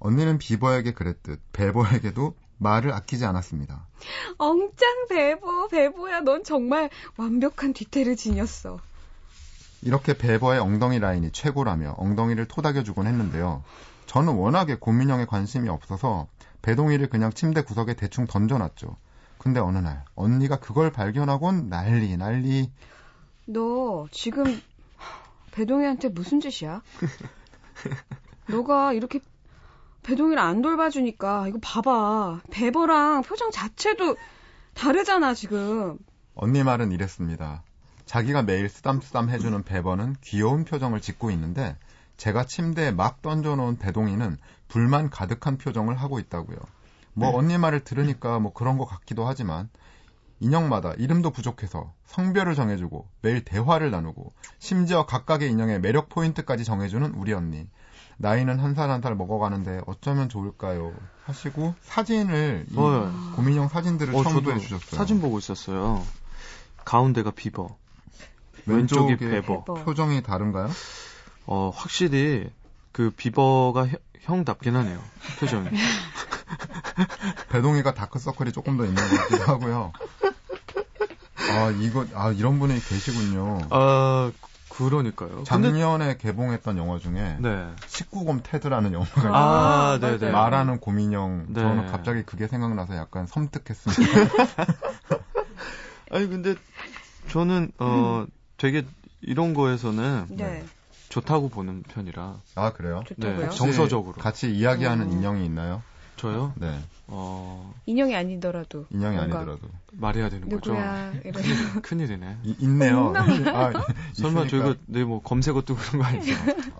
언니는 0.00 0.38
비버에게 0.38 0.92
그랬듯 0.92 1.40
베버에게도 1.52 2.34
말을 2.58 2.92
아끼지 2.92 3.24
않았습니다. 3.24 3.86
엉짱 4.38 5.06
베버, 5.08 5.68
베버야, 5.68 6.20
넌 6.20 6.44
정말 6.44 6.90
완벽한 7.16 7.72
뒤태를 7.72 8.16
지녔어. 8.16 8.80
이렇게 9.82 10.16
베버의 10.16 10.58
엉덩이 10.58 10.98
라인이 10.98 11.30
최고라며 11.30 11.94
엉덩이를 11.98 12.46
토닥여주곤 12.46 13.06
했는데요. 13.06 13.62
저는 14.08 14.36
워낙에 14.36 14.76
고민형에 14.76 15.26
관심이 15.26 15.68
없어서 15.68 16.26
배동이를 16.62 17.08
그냥 17.10 17.30
침대 17.30 17.62
구석에 17.62 17.92
대충 17.94 18.26
던져놨죠. 18.26 18.96
근데 19.36 19.60
어느 19.60 19.78
날 19.78 20.02
언니가 20.14 20.58
그걸 20.58 20.90
발견하곤 20.90 21.68
난리 21.68 22.16
난리. 22.16 22.72
너 23.44 24.08
지금 24.10 24.60
배동이한테 25.52 26.08
무슨 26.08 26.40
짓이야? 26.40 26.82
너가 28.48 28.94
이렇게 28.94 29.20
배동이를 30.02 30.42
안 30.42 30.62
돌봐주니까 30.62 31.48
이거 31.48 31.58
봐봐. 31.60 32.40
베버랑 32.50 33.22
표정 33.22 33.50
자체도 33.50 34.16
다르잖아 34.72 35.34
지금. 35.34 35.98
언니 36.34 36.62
말은 36.62 36.92
이랬습니다. 36.92 37.62
자기가 38.06 38.42
매일 38.42 38.70
쓰담쓰담 38.70 39.28
해주는 39.28 39.62
베버는 39.64 40.16
귀여운 40.22 40.64
표정을 40.64 41.02
짓고 41.02 41.30
있는데 41.30 41.76
제가 42.18 42.44
침대에 42.44 42.90
막 42.90 43.22
던져놓은 43.22 43.78
배동이는 43.78 44.36
불만 44.68 45.08
가득한 45.08 45.56
표정을 45.56 45.96
하고 45.96 46.18
있다고요. 46.18 46.58
뭐 47.14 47.30
네. 47.30 47.36
언니 47.36 47.58
말을 47.58 47.80
들으니까 47.84 48.38
뭐 48.38 48.52
그런 48.52 48.76
것 48.76 48.84
같기도 48.84 49.26
하지만 49.26 49.70
인형마다 50.40 50.92
이름도 50.98 51.30
부족해서 51.30 51.92
성별을 52.06 52.54
정해주고 52.54 53.08
매일 53.22 53.44
대화를 53.44 53.90
나누고 53.90 54.32
심지어 54.58 55.06
각각의 55.06 55.50
인형의 55.50 55.80
매력 55.80 56.08
포인트까지 56.10 56.64
정해주는 56.64 57.12
우리 57.14 57.32
언니. 57.32 57.66
나이는 58.20 58.58
한 58.58 58.74
살 58.74 58.90
한 58.90 59.00
살 59.00 59.14
먹어가는데 59.14 59.80
어쩌면 59.86 60.28
좋을까요? 60.28 60.92
하시고 61.24 61.74
사진을 61.82 62.66
어, 62.74 63.32
고민형 63.36 63.68
사진들을 63.68 64.14
어, 64.14 64.22
첨부해 64.24 64.58
주셨어요. 64.58 64.98
사진 64.98 65.20
보고 65.20 65.38
있었어요. 65.38 66.04
가운데가 66.84 67.30
비버, 67.30 67.76
왼쪽이 68.66 69.16
베버. 69.18 69.62
표정이 69.64 70.22
다른가요? 70.24 70.68
어, 71.50 71.72
확실히 71.74 72.50
그 72.92 73.10
비버가 73.10 73.86
형, 73.86 73.96
형답긴 74.20 74.76
하네요. 74.76 75.02
표정이. 75.40 75.66
배동이가 77.48 77.94
다크서클이 77.94 78.52
조금 78.52 78.76
더 78.76 78.84
있는 78.84 79.02
것 79.02 79.16
같기도 79.16 79.44
하고요. 79.44 79.92
아, 81.50 81.70
이거, 81.80 82.04
아, 82.14 82.32
이런 82.32 82.58
분이 82.58 82.74
계시군요. 82.74 83.60
아, 83.70 84.30
그러니까요. 84.68 85.42
작년에 85.44 86.04
근데... 86.04 86.18
개봉했던 86.18 86.76
영화 86.76 86.98
중에 86.98 87.38
네. 87.40 87.72
19금 87.86 88.42
테드라는 88.42 88.92
영화가 88.92 89.20
있어요. 89.20 89.34
아, 89.34 89.98
네, 89.98 90.18
네. 90.18 90.30
말하는 90.30 90.80
고민형. 90.80 91.46
네. 91.48 91.62
저는 91.62 91.90
갑자기 91.90 92.24
그게 92.24 92.46
생각나서 92.46 92.94
약간 92.94 93.26
섬뜩했습니다. 93.26 94.34
아니 96.12 96.28
근데 96.28 96.54
저는 97.30 97.72
어 97.78 98.26
되게 98.58 98.84
이런 99.22 99.54
거에서는 99.54 100.26
네. 100.30 100.64
좋다고 101.08 101.48
보는 101.48 101.82
편이라. 101.84 102.40
아 102.54 102.72
그래요? 102.72 103.02
좋다고요? 103.06 103.48
네, 103.48 103.56
정서적으로. 103.56 104.14
같이 104.14 104.54
이야기하는 104.54 105.06
음. 105.06 105.12
인형이 105.12 105.44
있나요? 105.46 105.82
저요? 106.16 106.52
네. 106.56 106.78
어... 107.06 107.72
인형이 107.86 108.14
아니더라도. 108.14 108.86
인형이 108.90 109.16
아니더라도. 109.18 109.60
말해야 109.92 110.28
되는 110.28 110.48
누구야, 110.48 111.12
거죠? 111.32 111.80
큰일이네. 111.80 112.38
이, 112.42 112.56
있네요. 112.60 113.12
아, 113.16 113.72
설마 114.14 114.48
저희가 114.48 114.74
네뭐 114.86 115.22
검색어 115.22 115.62
뜨고 115.62 115.78
그런 115.78 116.02
거 116.02 116.08
아니죠? 116.08 116.34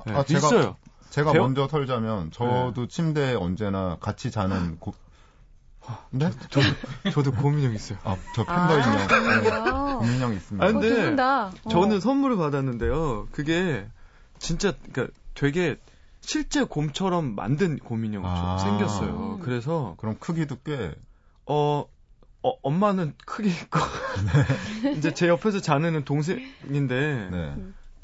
네, 0.07 0.13
아, 0.13 0.25
제가, 0.25 0.39
있어요. 0.39 0.77
제가 1.11 1.33
배워? 1.33 1.47
먼저 1.47 1.67
털자면 1.69 2.33
저도 2.33 2.75
네. 2.75 2.89
침대에 2.89 3.35
언제나 3.35 3.97
같이 4.01 4.31
자는 4.31 4.79
고... 4.79 4.93
네? 6.11 6.31
저, 6.51 6.61
도 6.61 7.11
저도 7.13 7.33
고민형 7.33 7.75
있어요. 7.75 7.99
아, 8.05 8.17
저 8.35 8.45
팬더 8.45 8.61
아, 8.61 8.75
인형. 8.75 9.43
네, 9.43 9.97
고민형 9.99 10.35
있습니다. 10.35 10.67
아, 10.67 10.73
근데 10.73 11.23
어, 11.23 11.51
저는 11.71 12.01
선물을 12.01 12.37
받았는데요. 12.37 13.29
그게 13.33 13.89
진짜 14.39 14.73
그러니까 14.93 15.15
되게 15.35 15.77
실제 16.21 16.65
곰처럼 16.65 17.35
만든 17.35 17.79
곰인형 17.79 18.25
아~ 18.25 18.59
생겼어요. 18.59 19.39
그래서 19.43 19.95
그럼 19.99 20.17
크기도 20.19 20.57
꽤 20.65 20.95
어, 21.47 21.87
어 22.43 22.53
엄마는 22.63 23.15
크게 23.25 23.49
있고 23.49 23.79
네. 24.83 24.93
이제 24.99 25.15
제 25.15 25.29
옆에서 25.29 25.61
자는 25.61 26.05
동생인데 26.05 27.29
네. 27.31 27.57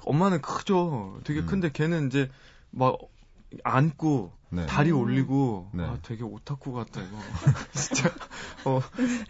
엄마는 0.05 0.41
크죠. 0.43 1.21
되게 1.25 1.41
음. 1.41 1.47
큰데 1.47 1.71
걔는 1.73 2.07
이제 2.09 2.31
막 2.71 2.99
안고 3.63 4.33
네. 4.55 4.67
다리 4.67 4.93
음. 4.93 4.99
올리고 4.99 5.71
네. 5.73 5.85
아 5.85 5.99
되게 6.03 6.23
오타쿠 6.23 6.73
같다 6.73 7.01
이거 7.01 7.17
진짜 7.73 8.09
어 8.65 8.81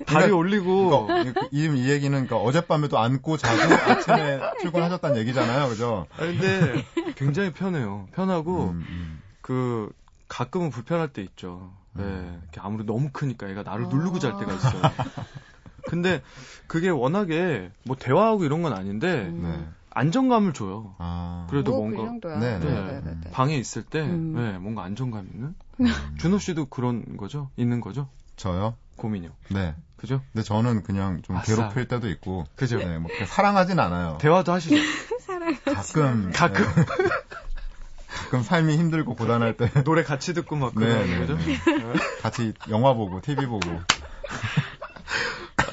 다리 0.06 0.26
그러니까, 0.26 0.37
올리고 0.37 1.06
그러니까 1.06 1.48
이, 1.50 1.64
이 1.64 1.90
얘기는 1.90 2.10
그러니까 2.10 2.37
어젯밤에도 2.37 2.98
안고 2.98 3.37
자고 3.37 3.74
아침에 3.74 4.40
출근하셨다는 4.60 5.16
얘기잖아요 5.18 5.68
그죠? 5.68 6.06
아 6.16 6.18
근데 6.18 6.84
굉장히 7.16 7.52
편해요 7.52 8.06
편하고 8.12 8.70
음, 8.70 8.84
음. 8.88 9.22
그 9.40 9.90
가끔은 10.28 10.70
불편할 10.70 11.08
때 11.08 11.22
있죠 11.22 11.72
네 11.92 12.02
음. 12.02 12.42
아무래도 12.58 12.92
너무 12.92 13.08
크니까 13.12 13.48
얘가 13.48 13.62
나를 13.62 13.88
누르고 13.88 14.18
잘 14.18 14.37
때가 14.38 14.52
있어요 14.52 14.82
근데 15.87 16.22
그게 16.66 16.88
워낙에 16.88 17.70
뭐 17.84 17.96
대화하고 17.96 18.44
이런 18.44 18.62
건 18.62 18.72
아닌데 18.72 19.30
네. 19.32 19.66
안정감을 19.94 20.52
줘요. 20.52 20.94
아. 20.98 21.46
그래도 21.48 21.72
뭐 21.72 21.88
뭔가 21.88 22.28
그 22.28 22.35
네, 22.40 22.59
네, 22.59 23.00
네, 23.02 23.30
방에 23.30 23.57
있을 23.57 23.83
때 23.85 24.00
음. 24.00 24.35
네, 24.37 24.59
뭔가 24.59 24.83
안정감 24.83 25.28
있는. 25.33 25.54
음. 25.80 25.87
준호 26.18 26.38
씨도 26.38 26.66
그런 26.66 27.16
거죠? 27.16 27.50
있는 27.57 27.80
거죠? 27.80 28.09
저요? 28.37 28.74
고민이요. 28.96 29.30
네. 29.50 29.74
그죠? 29.96 30.20
근데 30.33 30.42
저는 30.44 30.83
그냥 30.83 31.22
좀 31.22 31.37
아싸. 31.37 31.54
괴롭힐 31.57 31.88
때도 31.88 32.11
있고. 32.11 32.44
그죠? 32.57 32.78
네, 32.78 32.98
뭐 32.98 33.11
사랑하진 33.26 33.78
않아요. 33.78 34.18
대화도 34.20 34.52
하시죠. 34.52 34.74
사랑. 35.24 35.57
가끔. 35.64 36.30
가끔. 36.35 36.64
가끔 38.09 38.42
삶이 38.42 38.76
힘들고 38.76 39.14
고단할 39.14 39.57
때 39.57 39.70
노래 39.85 40.02
같이 40.02 40.35
듣고 40.35 40.57
막 40.57 40.72
네, 40.76 40.87
그러는 40.87 41.07
네, 41.07 41.18
거죠? 41.18 41.37
네. 41.37 41.59
같이 42.22 42.52
영화 42.68 42.94
보고 42.94 43.20
TV 43.20 43.46
보고. 43.46 43.61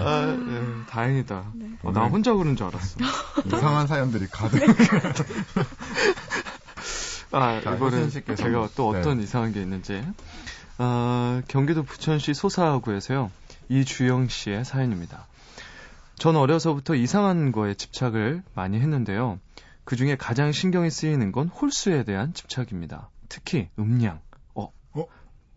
아, 0.02 0.26
네, 0.26 0.86
다행이다. 0.88 1.52
네. 1.56 1.70
어, 1.84 1.92
나 1.92 2.06
혼자 2.06 2.34
그런 2.34 2.56
줄 2.56 2.68
알았어. 2.68 2.98
이상한 3.46 3.88
사연들이 3.88 4.28
가득. 4.28 4.62
아, 7.32 7.62
자, 7.62 7.76
이번엔 7.76 8.10
제가 8.10 8.70
또 8.76 8.90
어떤 8.90 9.18
네. 9.18 9.24
이상한 9.24 9.54
게 9.54 9.62
있는지. 9.62 10.04
아, 10.78 11.42
경기도 11.48 11.84
부천시 11.84 12.34
소사구에서요. 12.34 13.32
이주영 13.70 14.28
씨의 14.28 14.66
사연입니다. 14.66 15.28
전 16.16 16.36
어려서부터 16.36 16.96
이상한 16.96 17.52
거에 17.52 17.74
집착을 17.74 18.44
많이 18.54 18.80
했는데요. 18.80 19.40
그 19.84 19.96
중에 19.96 20.16
가장 20.16 20.52
신경이 20.52 20.90
쓰이는 20.90 21.32
건 21.32 21.48
홀수에 21.48 22.04
대한 22.04 22.34
집착입니다. 22.34 23.10
특히 23.30 23.70
음량. 23.80 24.20
어? 24.56 24.72
어? 24.94 25.06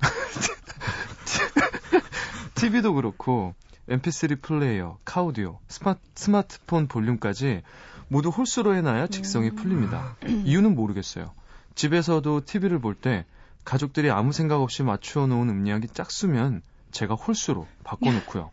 TV도 2.55 2.95
그렇고 2.95 3.55
MP3 3.89 4.41
플레이어, 4.41 4.99
카우디오, 5.05 5.59
스마, 5.69 5.97
스마트폰 6.15 6.87
볼륨까지 6.87 7.63
모두 8.09 8.29
홀수로 8.31 8.75
해놔야 8.75 9.09
직성이 9.09 9.49
음. 9.49 9.57
풀립니다. 9.57 10.17
이유는 10.45 10.75
모르겠어요. 10.75 11.33
집에서도 11.75 12.45
TV를 12.45 12.79
볼 12.79 12.95
때 12.95 13.27
가족들이 13.65 14.11
아무 14.11 14.33
생각 14.33 14.61
없이 14.61 14.83
맞추어 14.83 15.27
놓은 15.27 15.49
음량이 15.49 15.89
짝수면 15.89 16.63
제가 16.91 17.15
홀수로 17.15 17.67
바꿔놓고요. 17.83 18.51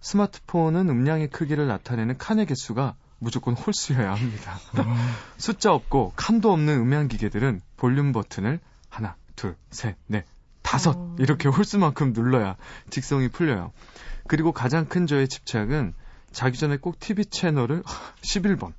스마트폰은 0.00 0.88
음량의 0.88 1.28
크기를 1.30 1.66
나타내는 1.66 2.18
칸의 2.18 2.46
개수가 2.46 2.94
무조건 3.18 3.54
홀수여야 3.54 4.12
합니다. 4.14 4.58
숫자 5.38 5.72
없고 5.72 6.12
칸도 6.16 6.52
없는 6.52 6.78
음향 6.78 7.08
기계들은 7.08 7.60
볼륨 7.76 8.12
버튼을 8.12 8.60
하나, 8.88 9.16
둘, 9.34 9.56
셋, 9.70 9.96
넷, 10.06 10.24
다섯 10.62 10.96
어. 10.96 11.16
이렇게 11.18 11.48
홀수만큼 11.48 12.12
눌러야 12.12 12.56
직성이 12.90 13.28
풀려요. 13.28 13.72
그리고 14.28 14.52
가장 14.52 14.86
큰 14.86 15.06
저의 15.06 15.26
집착은 15.26 15.94
자기 16.30 16.58
전에 16.58 16.76
꼭 16.76 17.00
TV 17.00 17.24
채널을 17.24 17.82
11번, 18.22 18.72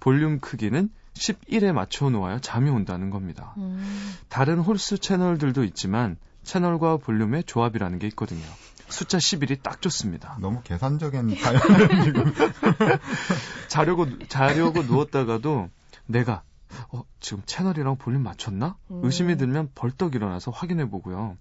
볼륨 0.00 0.40
크기는 0.40 0.90
11에 1.14 1.72
맞춰 1.72 2.10
놓아야 2.10 2.40
잠이 2.40 2.70
온다는 2.70 3.10
겁니다. 3.10 3.54
음. 3.58 4.14
다른 4.28 4.58
홀수 4.58 4.98
채널들도 4.98 5.64
있지만 5.64 6.16
채널과 6.44 6.98
볼륨의 6.98 7.44
조합이라는 7.44 7.98
게 7.98 8.06
있거든요. 8.08 8.44
숫자 8.88 9.18
11이 9.18 9.62
딱 9.62 9.82
좋습니다. 9.82 10.38
너무 10.40 10.62
계산적인 10.62 11.34
사연을 11.36 12.04
지금. 12.04 12.32
자려고, 13.68 14.06
자려고 14.28 14.82
누웠다가도 14.82 15.68
내가, 16.06 16.42
어, 16.90 17.02
지금 17.20 17.42
채널이랑 17.44 17.96
볼륨 17.96 18.22
맞췄나? 18.22 18.76
음. 18.90 19.00
의심이 19.04 19.36
들면 19.36 19.70
벌떡 19.74 20.14
일어나서 20.14 20.50
확인해 20.50 20.88
보고요. 20.88 21.36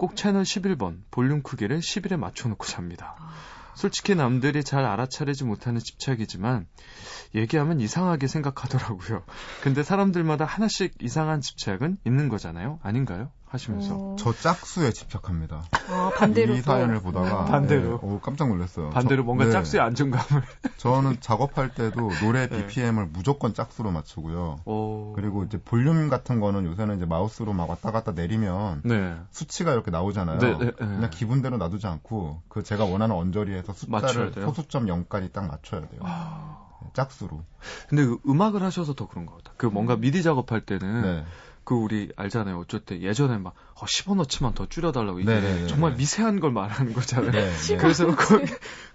꼭 0.00 0.16
채널 0.16 0.44
11번, 0.44 1.02
볼륨 1.10 1.42
크기를 1.42 1.80
11에 1.80 2.16
맞춰놓고 2.16 2.64
잡니다. 2.64 3.16
아. 3.18 3.34
솔직히 3.74 4.14
남들이 4.14 4.64
잘 4.64 4.86
알아차리지 4.86 5.44
못하는 5.44 5.78
집착이지만 5.78 6.66
얘기하면 7.34 7.80
이상하게 7.80 8.26
생각하더라고요. 8.26 9.22
근데 9.60 9.82
사람들마다 9.82 10.46
하나씩 10.46 10.94
이상한 11.02 11.42
집착은 11.42 11.98
있는 12.06 12.30
거잖아요. 12.30 12.80
아닌가요? 12.82 13.30
하시면서 13.50 13.94
어... 13.94 14.16
저 14.18 14.32
짝수에 14.32 14.92
집착합니다. 14.92 15.64
아, 15.90 16.10
반대로 16.16 16.54
이 16.54 16.62
사연을 16.62 17.00
보다가 17.00 17.46
반대로 17.46 17.82
네, 17.82 17.98
오, 18.02 18.20
깜짝 18.20 18.48
놀랐어요. 18.48 18.90
반대로 18.90 19.22
저, 19.22 19.26
뭔가 19.26 19.44
네. 19.44 19.50
짝수의 19.50 19.82
안정감을 19.82 20.42
저는 20.78 21.20
작업할 21.20 21.74
때도 21.74 22.10
노래 22.22 22.48
BPM을 22.48 23.04
네. 23.06 23.10
무조건 23.12 23.52
짝수로 23.52 23.90
맞추고요. 23.90 24.60
오... 24.64 25.12
그리고 25.14 25.42
이제 25.42 25.58
볼륨 25.58 26.08
같은 26.08 26.40
거는 26.40 26.64
요새는 26.64 26.96
이제 26.96 27.06
마우스로 27.06 27.52
막 27.52 27.68
왔다 27.68 27.90
갔다 27.90 28.12
내리면 28.12 28.82
네. 28.84 29.16
수치가 29.30 29.72
이렇게 29.72 29.90
나오잖아요. 29.90 30.38
네, 30.38 30.58
네, 30.58 30.70
그냥 30.70 31.10
기분대로 31.10 31.56
놔두지 31.56 31.86
않고 31.86 32.42
그 32.48 32.62
제가 32.62 32.84
원하는 32.84 33.16
언저리에서 33.16 33.72
숫자를 33.72 34.32
소수점 34.32 34.86
0까지 34.86 35.32
딱 35.32 35.48
맞춰야 35.48 35.80
돼요. 35.80 36.00
아... 36.04 36.68
짝수로. 36.94 37.44
근데 37.88 38.04
그 38.06 38.18
음악을 38.26 38.62
하셔서 38.62 38.94
더 38.94 39.06
그런 39.06 39.26
것 39.26 39.36
같아. 39.36 39.52
그 39.56 39.66
뭔가 39.66 39.94
음. 39.94 40.00
미디 40.00 40.22
작업할 40.22 40.62
때는 40.62 41.24
그 41.64 41.74
우리 41.74 42.10
알잖아요. 42.16 42.58
어쩔 42.58 42.80
때 42.80 43.00
예전에 43.00 43.38
막 43.38 43.54
어, 43.74 43.84
10원어치만 43.84 44.54
더 44.54 44.66
줄여달라고 44.66 45.20
이게 45.20 45.32
네네네. 45.32 45.66
정말 45.68 45.94
미세한 45.94 46.40
걸 46.40 46.50
말하는 46.52 46.92
거잖아요. 46.92 47.30
네, 47.30 47.50
네. 47.50 47.76
그래서 47.78 48.06
거기, 48.14 48.44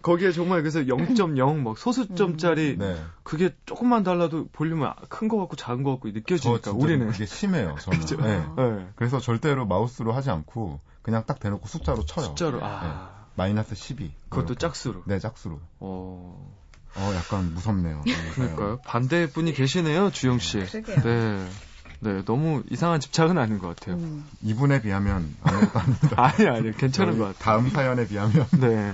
거기에 0.01 0.31
정말 0.31 0.61
그래서 0.61 0.81
0.0막 0.81 1.77
소수점짜리 1.77 2.71
음. 2.73 2.77
네. 2.79 3.03
그게 3.23 3.55
조금만 3.65 4.03
달라도 4.03 4.47
볼륨은 4.51 4.89
큰 5.09 5.27
거 5.27 5.37
같고 5.37 5.55
작은 5.55 5.83
거 5.83 5.91
같고 5.91 6.09
느껴지니까 6.09 6.71
우리는 6.71 7.09
그게 7.11 7.25
심해요. 7.25 7.75
저는. 7.79 7.99
네. 8.23 8.45
네. 8.57 8.87
그래서 8.95 9.19
절대로 9.19 9.65
마우스로 9.65 10.11
하지 10.11 10.29
않고 10.29 10.79
그냥 11.01 11.23
딱 11.25 11.39
대놓고 11.39 11.67
숫자로 11.67 12.05
쳐요. 12.05 12.25
숫자로 12.25 12.63
아. 12.63 12.81
네. 12.83 13.15
마이너스 13.35 13.75
12. 13.75 14.11
그것도 14.29 14.45
이렇게. 14.53 14.59
짝수로. 14.59 15.03
네, 15.05 15.19
짝수로. 15.19 15.59
어. 15.79 16.55
어, 16.97 17.11
약간 17.15 17.53
무섭네요. 17.53 18.01
그러니까요. 18.35 18.79
반대 18.85 19.27
분이 19.29 19.53
계시네요, 19.53 20.11
주영 20.11 20.39
씨. 20.39 20.59
네. 20.65 21.47
네, 22.05 22.23
너무 22.23 22.61
이상한 22.69 22.99
집착은 22.99 23.39
아닌 23.39 23.57
것 23.57 23.75
같아요. 23.75 23.95
음. 23.95 24.23
이분에 24.43 24.83
비하면 24.83 25.35
아무것도 25.41 25.79
아닙니다. 25.79 26.09
아니, 26.21 26.47
아니, 26.47 26.71
괜찮은 26.77 27.17
것 27.17 27.25
같아요. 27.25 27.39
다음 27.39 27.69
사연에 27.71 28.07
비하면. 28.07 28.47
네. 28.59 28.93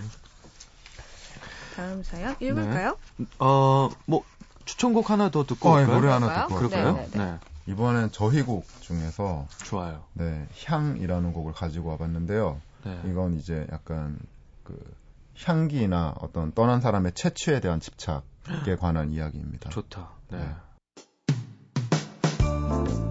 다음 1.75 2.03
사연 2.03 2.37
읽을까요? 2.39 2.97
네. 3.17 3.25
어, 3.39 3.89
뭐, 4.05 4.23
추천곡 4.63 5.09
하나 5.09 5.29
더 5.29 5.45
듣고 5.45 5.69
어, 5.69 5.81
네, 5.81 5.85
노래 5.87 6.09
하나 6.09 6.47
듣고 6.47 6.55
그럴까요? 6.55 6.93
네, 6.93 7.01
네, 7.11 7.17
네. 7.17 7.25
네. 7.25 7.39
이번엔 7.67 8.11
저희 8.13 8.43
곡 8.43 8.65
중에서 8.79 9.45
좋아요. 9.65 10.05
네, 10.13 10.47
향이라는 10.65 11.33
곡을 11.33 11.51
가지고 11.51 11.89
와봤는데요. 11.89 12.61
네. 12.85 13.01
이건 13.05 13.33
이제 13.37 13.67
약간 13.73 14.17
그 14.63 14.79
향기나 15.43 16.15
어떤 16.21 16.53
떠난 16.53 16.79
사람의 16.79 17.11
채취에 17.13 17.59
대한 17.59 17.81
집착에 17.81 18.75
관한 18.79 19.11
이야기입니다. 19.11 19.69
좋다. 19.69 20.09
네. 20.29 20.49
네. 22.71 23.10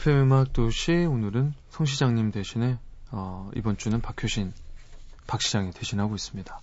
FM 0.00 0.22
음악 0.22 0.54
도시 0.54 0.92
오늘은 0.92 1.52
송 1.68 1.84
시장님 1.84 2.30
대신에 2.30 2.78
어, 3.10 3.50
이번 3.54 3.76
주는 3.76 4.00
박효신 4.00 4.50
박 5.26 5.42
시장이 5.42 5.72
대신하고 5.72 6.14
있습니다. 6.14 6.60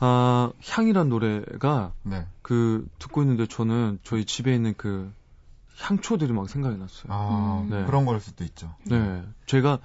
아, 0.00 0.52
향이란 0.70 1.10
노래가 1.10 1.92
네. 2.02 2.26
그 2.40 2.88
듣고 2.98 3.20
있는데 3.20 3.46
저는 3.46 3.98
저희 4.04 4.24
집에 4.24 4.54
있는 4.54 4.72
그 4.74 5.12
향초들이 5.80 6.32
막 6.32 6.48
생각이 6.48 6.78
났어요. 6.78 7.12
아, 7.12 7.62
음. 7.62 7.68
네. 7.68 7.84
그런 7.84 8.06
걸 8.06 8.20
수도 8.20 8.42
있죠. 8.44 8.74
네. 8.84 9.22
제가 9.44 9.78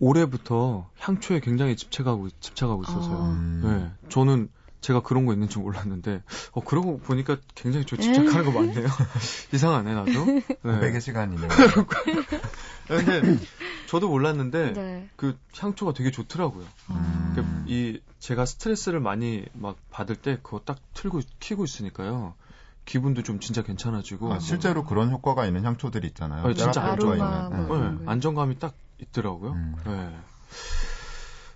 올해부터 0.00 0.90
향초에 0.98 1.38
굉장히 1.38 1.76
집착하고 1.76 2.28
집착하고 2.40 2.82
있어서요. 2.82 3.18
아. 3.20 3.60
네. 3.62 3.92
저는 4.08 4.48
제가 4.84 5.00
그런 5.00 5.24
거 5.24 5.32
있는 5.32 5.48
줄 5.48 5.62
몰랐는데, 5.62 6.22
어, 6.52 6.60
그러고 6.60 6.98
보니까 6.98 7.38
굉장히 7.54 7.86
저 7.86 7.96
집착하는 7.96 8.44
거 8.44 8.50
많네요. 8.52 8.86
이상하네, 9.54 9.94
나도. 9.94 10.10
네. 10.26 10.42
고백의 10.60 11.00
시간이네요. 11.00 11.48
근데 12.86 13.38
저도 13.86 14.10
몰랐는데, 14.10 14.74
네. 14.74 15.08
그 15.16 15.38
향초가 15.58 15.94
되게 15.94 16.10
좋더라고요. 16.10 16.66
음. 16.90 17.32
그러니까 17.32 17.64
이, 17.66 17.98
제가 18.18 18.44
스트레스를 18.44 19.00
많이 19.00 19.46
막 19.54 19.78
받을 19.90 20.16
때 20.16 20.38
그거 20.42 20.60
딱 20.62 20.78
틀고, 20.92 21.22
키고 21.40 21.64
있으니까요. 21.64 22.34
기분도 22.84 23.22
좀 23.22 23.40
진짜 23.40 23.62
괜찮아지고. 23.62 24.34
아, 24.34 24.38
실제로 24.38 24.84
그런 24.84 25.10
효과가 25.10 25.46
있는 25.46 25.64
향초들이 25.64 26.06
있잖아요. 26.08 26.46
아, 26.46 26.52
진짜 26.52 26.94
효과가 26.94 27.16
있는. 27.16 27.66
뭐 27.66 27.78
네. 27.78 27.98
안정감이 28.04 28.58
딱 28.58 28.74
있더라고요. 28.98 29.52
음. 29.52 29.76
네. 29.86 30.14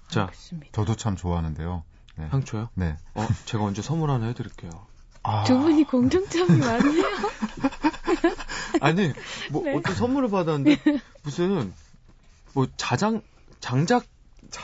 자, 0.08 0.30
저도 0.72 0.96
참 0.96 1.14
좋아하는데요. 1.14 1.84
네. 2.18 2.28
향초요? 2.30 2.68
네. 2.74 2.96
어, 3.14 3.26
제가 3.44 3.64
언제 3.64 3.80
선물 3.80 4.10
하나 4.10 4.26
해드릴게요. 4.26 4.70
아... 5.22 5.44
두 5.44 5.58
분이 5.58 5.84
공통점이 5.84 6.58
많네요. 6.58 7.04
아니, 8.80 9.12
뭐 9.50 9.62
네. 9.62 9.76
어떤 9.76 9.94
선물을 9.94 10.30
받았는데 10.30 11.00
무슨 11.22 11.72
뭐 12.54 12.66
자장 12.76 13.22
장작 13.60 14.04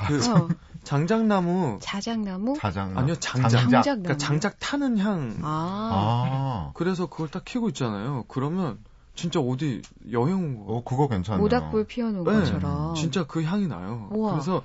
그 0.09 0.31
어. 0.31 0.49
장작나무 0.83 1.79
자작나무 1.81 2.57
자작 2.59 2.97
아니요 2.97 3.15
장작 3.17 3.49
장작 3.51 3.83
그러니까 3.85 4.17
장작 4.17 4.57
타는 4.61 4.99
향. 4.99 5.37
아. 5.43 5.91
아. 5.93 6.71
그래서 6.75 7.07
그걸 7.07 7.31
딱 7.31 7.45
키고 7.45 7.69
있잖아요. 7.69 8.25
그러면 8.29 8.79
진짜 9.15 9.41
어디 9.41 9.83
여행 10.11 10.37
온 10.37 10.67
거. 10.67 10.73
어, 10.73 10.85
그거 10.85 11.09
괜찮네요. 11.09 11.43
모닥불 11.43 11.87
피워놓은 11.87 12.25
네, 12.25 12.33
것처럼. 12.33 12.95
진짜 12.95 13.25
그 13.25 13.43
향이 13.43 13.67
나요. 13.69 14.09
우와. 14.11 14.33
그래서 14.33 14.63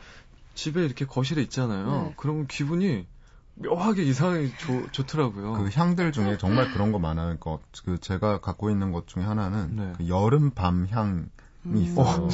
집에 0.60 0.84
이렇게 0.84 1.06
거실에 1.06 1.42
있잖아요. 1.44 2.08
네. 2.10 2.14
그러면 2.18 2.46
기분이 2.46 3.08
묘하게 3.56 4.04
이상하게 4.04 4.52
좋, 4.58 4.92
좋더라고요. 4.92 5.54
그 5.54 5.70
향들 5.74 6.12
중에 6.12 6.38
정말 6.38 6.74
그런 6.74 6.92
거 6.92 7.00
많아요. 7.00 7.38
그, 7.40 7.60
그 7.86 7.98
제가 7.98 8.42
갖고 8.42 8.70
있는 8.70 8.92
것 8.92 9.08
중에 9.08 9.24
하나는 9.24 9.76
네. 9.76 9.94
그 9.98 10.10
여름 10.10 10.52
밤 10.52 10.88
향. 10.92 11.30
이 11.76 11.84
있어요. 11.84 12.24
어, 12.24 12.30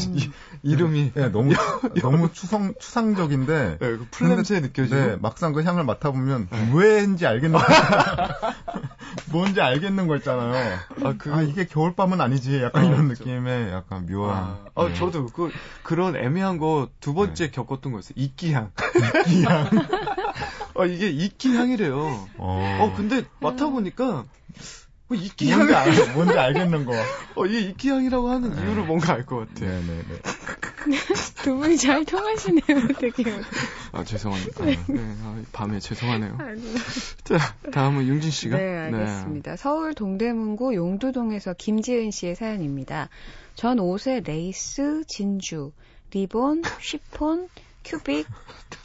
이, 0.61 0.75
름이 0.75 1.13
네, 1.13 1.29
너무 1.29 1.51
너무 1.99 2.31
추상 2.31 2.75
추상적인데 2.79 3.77
네, 3.79 3.97
그 3.97 4.07
풀냄새 4.11 4.61
느껴지고 4.61 4.95
네, 4.95 5.17
막상 5.19 5.51
그 5.51 5.63
향을 5.63 5.83
맡아보면 5.83 6.47
네. 6.49 6.71
왜인지 6.73 7.25
알겠는 7.25 7.59
거 7.59 7.65
뭔지 9.35 9.59
알겠는 9.61 10.07
거 10.07 10.15
있잖아요. 10.17 10.79
아, 11.03 11.13
그, 11.17 11.33
아 11.33 11.41
이게 11.41 11.65
겨울밤은 11.65 12.21
아니지 12.21 12.61
약간 12.61 12.85
아, 12.85 12.87
이런 12.87 13.07
느낌의 13.09 13.69
약간 13.71 14.05
묘한. 14.05 14.43
아, 14.43 14.65
아 14.75 14.87
네. 14.89 14.95
저도 14.95 15.27
그 15.27 15.51
그런 15.83 16.15
애매한 16.15 16.57
거 16.57 16.89
두 16.99 17.13
번째 17.13 17.45
네. 17.45 17.51
겪었던 17.51 17.91
거였어요. 17.91 18.13
이끼향. 18.15 18.71
이끼향. 19.25 19.69
아 20.77 20.85
이게 20.85 21.09
이끼향이래요. 21.09 22.29
어, 22.37 22.77
어 22.79 22.93
근데 22.95 23.23
맡아 23.39 23.69
보니까 23.69 24.25
뭐 25.07 25.17
이끼향이 25.17 25.57
뭔지, 25.73 25.73
알, 25.75 26.13
뭔지 26.13 26.37
알겠는 26.37 26.85
거. 26.85 26.93
어, 27.35 27.45
이게 27.45 27.59
이끼향이라고 27.69 28.29
하는 28.29 28.55
네. 28.55 28.61
이유를 28.61 28.83
뭔가 28.83 29.13
알 29.13 29.25
것 29.25 29.37
같아. 29.53 29.65
네네네. 29.65 30.19
두 31.43 31.55
분이 31.57 31.77
잘 31.77 32.05
통하시네요, 32.05 32.87
되게. 32.99 33.23
아, 33.91 34.03
죄송합니다. 34.03 34.65
네. 34.65 34.79
네. 34.87 35.15
아, 35.23 35.41
밤에 35.51 35.79
죄송하네요. 35.79 36.37
아니요. 36.39 36.75
자, 37.23 37.37
다음은 37.71 38.07
윤진 38.07 38.31
씨가. 38.31 38.57
네, 38.57 38.77
알겠습니다. 38.77 39.51
네. 39.51 39.57
서울 39.57 39.93
동대문구 39.93 40.75
용두동에서 40.75 41.53
김지은 41.53 42.11
씨의 42.11 42.35
사연입니다. 42.35 43.09
전 43.55 43.79
옷에 43.79 44.21
레이스, 44.21 45.03
진주, 45.07 45.71
리본, 46.11 46.63
쉬폰, 46.79 47.47
큐빅, 47.83 48.27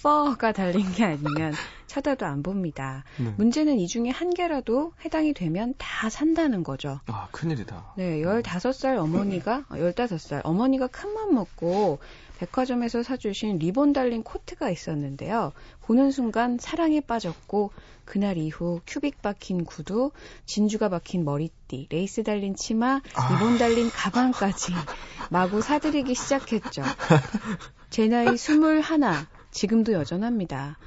fur가 0.02 0.52
달린 0.52 0.92
게 0.92 1.04
아니면 1.04 1.54
쳐다도 1.90 2.24
안 2.24 2.44
봅니다. 2.44 3.02
네. 3.18 3.34
문제는 3.36 3.80
이 3.80 3.88
중에 3.88 4.10
한 4.10 4.32
개라도 4.32 4.92
해당이 5.04 5.34
되면 5.34 5.74
다 5.76 6.08
산다는 6.08 6.62
거죠. 6.62 7.00
아, 7.06 7.26
큰일이다. 7.32 7.94
네, 7.96 8.20
15살 8.22 8.96
어머니가, 8.96 9.64
15살 9.70 10.46
어, 10.46 10.50
어머니가 10.50 10.86
큰맘 10.86 11.34
먹고 11.34 11.98
백화점에서 12.38 13.02
사주신 13.02 13.58
리본 13.58 13.92
달린 13.92 14.22
코트가 14.22 14.70
있었는데요. 14.70 15.52
보는 15.82 16.12
순간 16.12 16.58
사랑에 16.60 17.00
빠졌고 17.00 17.72
그날 18.04 18.38
이후 18.38 18.80
큐빅 18.86 19.20
박힌 19.20 19.64
구두, 19.64 20.12
진주가 20.46 20.90
박힌 20.90 21.24
머리띠, 21.24 21.88
레이스 21.90 22.22
달린 22.22 22.54
치마, 22.54 23.00
아. 23.14 23.32
리본 23.32 23.58
달린 23.58 23.90
가방까지 23.90 24.72
마구 25.28 25.60
사들이기 25.60 26.14
시작했죠. 26.14 26.82
제 27.90 28.06
나이 28.06 28.32
21, 28.32 28.80
지금도 29.50 29.92
여전합니다. 29.92 30.78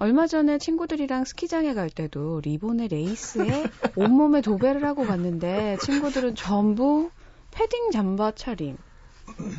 얼마 0.00 0.28
전에 0.28 0.58
친구들이랑 0.58 1.24
스키장에 1.24 1.74
갈 1.74 1.90
때도 1.90 2.40
리본에 2.44 2.86
레이스에 2.86 3.64
온몸에 3.96 4.42
도배를 4.42 4.84
하고 4.84 5.04
갔는데 5.04 5.76
친구들은 5.82 6.36
전부 6.36 7.10
패딩 7.50 7.90
잠바 7.90 8.32
차림. 8.36 8.76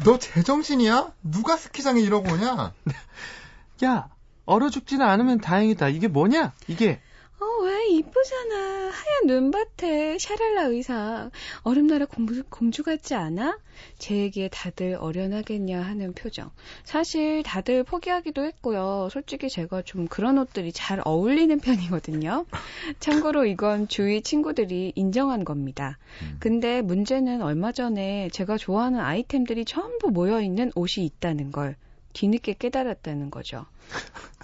너 0.05 0.17
제정신이야? 0.17 1.11
누가 1.23 1.57
스키장에 1.57 1.99
이러고 1.99 2.31
오냐? 2.31 2.73
야, 3.83 4.09
얼어 4.45 4.69
죽지는 4.69 5.05
않으면 5.05 5.41
다행이다. 5.41 5.89
이게 5.89 6.07
뭐냐? 6.07 6.53
이게. 6.67 7.01
이쁘잖아. 7.89 8.55
하얀 8.91 9.25
눈밭에 9.25 10.17
샤랄라 10.19 10.63
의상. 10.63 11.31
얼음나라 11.63 12.05
공주, 12.05 12.43
공주 12.49 12.83
같지 12.83 13.15
않아? 13.15 13.57
제 13.97 14.15
얘기에 14.15 14.49
다들 14.49 14.97
어련하겠냐 14.99 15.81
하는 15.81 16.13
표정. 16.13 16.51
사실 16.83 17.43
다들 17.43 17.83
포기하기도 17.83 18.43
했고요. 18.43 19.09
솔직히 19.11 19.49
제가 19.49 19.81
좀 19.81 20.07
그런 20.07 20.37
옷들이 20.37 20.71
잘 20.71 21.01
어울리는 21.05 21.57
편이거든요. 21.59 22.45
참고로 22.99 23.45
이건 23.45 23.87
주위 23.87 24.21
친구들이 24.21 24.93
인정한 24.95 25.43
겁니다. 25.43 25.97
음. 26.21 26.37
근데 26.39 26.81
문제는 26.81 27.41
얼마 27.41 27.71
전에 27.71 28.29
제가 28.31 28.57
좋아하는 28.57 28.99
아이템들이 28.99 29.65
전부 29.65 30.11
모여있는 30.11 30.71
옷이 30.75 31.05
있다는 31.05 31.51
걸 31.51 31.75
뒤늦게 32.13 32.55
깨달았다는 32.59 33.31
거죠. 33.31 33.65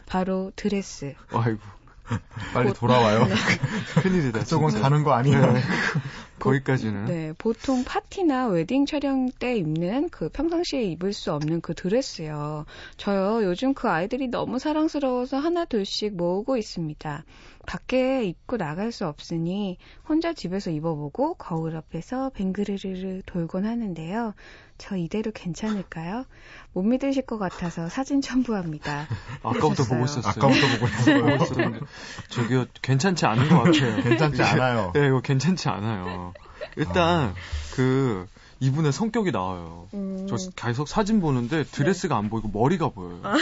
바로 0.06 0.52
드레스. 0.56 1.16
아이고. 1.30 1.60
빨리 2.54 2.74
돌아와요. 2.74 3.26
네. 3.26 3.34
큰일이다. 4.02 4.44
진짜. 4.44 4.80
가는 4.82 5.04
거 5.04 5.14
아니에요. 5.14 5.54
네. 5.54 5.62
거기까지는. 6.40 7.06
네, 7.06 7.34
보통 7.38 7.84
파티나 7.84 8.48
웨딩 8.48 8.86
촬영 8.86 9.30
때 9.32 9.56
입는 9.56 10.10
그 10.10 10.30
평상시에 10.30 10.84
입을 10.84 11.14
수 11.14 11.34
없는 11.34 11.62
그 11.62 11.74
드레스요. 11.74 12.66
저요, 12.98 13.44
요즘 13.44 13.74
그 13.74 13.90
아이들이 13.90 14.28
너무 14.28 14.60
사랑스러워서 14.60 15.38
하나 15.38 15.66
둘씩 15.66 16.16
모으고 16.16 16.58
있습니다. 16.58 17.24
밖에 17.66 18.24
입고 18.26 18.58
나갈 18.58 18.92
수 18.92 19.08
없으니 19.08 19.78
혼자 20.08 20.34
집에서 20.34 20.70
입어보고 20.72 21.36
거울 21.36 21.76
앞에서 21.76 22.30
뱅그르르르 22.36 23.22
돌곤 23.26 23.66
하는데요. 23.66 24.34
저 24.78 24.98
이대로 24.98 25.32
괜찮을까요? 25.32 26.26
못 26.74 26.84
믿으실 26.84 27.26
것 27.26 27.38
같아서 27.38 27.88
사진 27.90 28.22
첨부합니다. 28.22 29.08
아까부터 29.44 29.86
보고 29.86 30.06
있었어요. 30.06 30.30
아까부터 30.30 30.68
보고 30.80 30.88
있었어요. 30.88 31.80
저기요, 32.30 32.66
괜찮지 32.82 33.26
않은 33.26 33.50
것 33.50 33.64
같아요. 33.64 34.04
괜찮지 34.04 34.44
않아요. 34.44 34.92
네, 34.94 35.08
이거 35.08 35.22
괜찮지 35.22 35.70
않아요. 35.70 36.34
일단, 36.76 37.30
아. 37.30 37.34
그, 37.76 38.28
이분의 38.60 38.92
성격이 38.92 39.32
나와요. 39.32 39.88
음. 39.94 40.28
저 40.30 40.38
계속 40.56 40.88
사진 40.88 41.22
보는데 41.22 41.64
드레스가 41.64 42.16
네. 42.16 42.20
안 42.20 42.30
보이고 42.30 42.50
머리가 42.50 42.90
보여요. 42.90 43.20
아. 43.24 43.36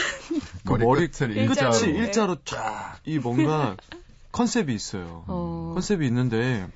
그 0.65 0.73
머리 0.73 1.07
끝을 1.07 1.35
일자로. 1.35 1.77
일자로 1.77 2.37
쫙, 2.45 2.97
이 3.05 3.19
뭔가 3.19 3.75
컨셉이 4.31 4.73
있어요. 4.73 5.23
어. 5.27 5.71
컨셉이 5.75 6.05
있는데, 6.07 6.67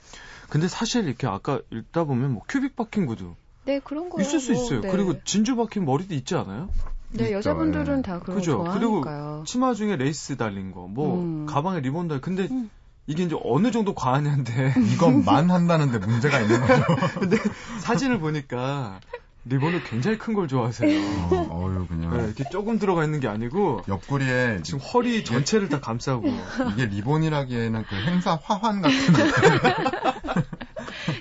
근데 0.49 0.67
사실 0.67 1.05
이렇게 1.07 1.27
아까 1.27 1.59
읽다 1.71 2.05
보면 2.05 2.33
뭐 2.33 2.43
큐빅 2.47 2.75
박힌 2.75 3.05
구두. 3.05 3.35
네, 3.67 3.79
그런 3.83 4.09
거 4.09 4.21
있을 4.21 4.39
수 4.39 4.53
뭐, 4.53 4.63
있어요. 4.63 4.81
네. 4.81 4.89
그리고 4.89 5.21
진주 5.25 5.55
박힌 5.57 5.83
머리도 5.85 6.13
있지 6.15 6.35
않아요? 6.35 6.69
네, 7.11 7.25
있죠, 7.25 7.33
여자분들은 7.35 7.97
예. 7.99 8.01
다 8.01 8.19
그런 8.19 8.37
그죠? 8.37 8.59
거 8.59 8.63
좋아하니까요. 8.63 9.03
그리고 9.03 9.43
치마 9.45 9.73
중에 9.73 9.97
레이스 9.97 10.37
달린 10.37 10.71
거, 10.71 10.87
뭐 10.87 11.19
음. 11.19 11.45
가방에 11.45 11.81
리본 11.81 12.07
달. 12.07 12.21
근데 12.21 12.47
음. 12.49 12.69
이게 13.07 13.23
이제 13.23 13.37
어느 13.43 13.71
정도 13.71 13.93
과하냐인데 13.93 14.73
이것만 14.93 15.51
한다는데 15.51 15.99
문제가 15.99 16.39
있는 16.39 16.61
거죠. 16.61 16.83
근데 17.19 17.37
사진을 17.81 18.19
보니까 18.19 18.99
리본을 19.45 19.83
굉장히 19.83 20.17
큰 20.17 20.33
걸 20.33 20.47
좋아하세요. 20.49 20.89
어, 21.31 21.73
유 21.73 21.87
그냥 21.87 22.17
네, 22.17 22.23
이렇게 22.25 22.43
조금 22.49 22.79
들어가 22.79 23.03
있는 23.05 23.19
게 23.21 23.27
아니고 23.29 23.81
옆구리에 23.87 24.59
지금 24.63 24.79
허리 24.79 25.23
전체를 25.23 25.69
다 25.69 25.79
감싸고 25.79 26.27
이게 26.73 26.85
리본이라기에는 26.85 27.83
그 27.83 27.95
행사 27.95 28.37
화환 28.43 28.81
같은 28.81 28.97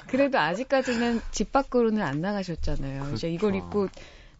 그래도 0.08 0.38
아직까지는 0.38 1.20
집 1.30 1.52
밖으로는 1.52 2.02
안 2.02 2.20
나가셨잖아요. 2.20 3.00
그렇죠. 3.00 3.14
이제 3.14 3.30
이걸 3.30 3.54
입고 3.54 3.88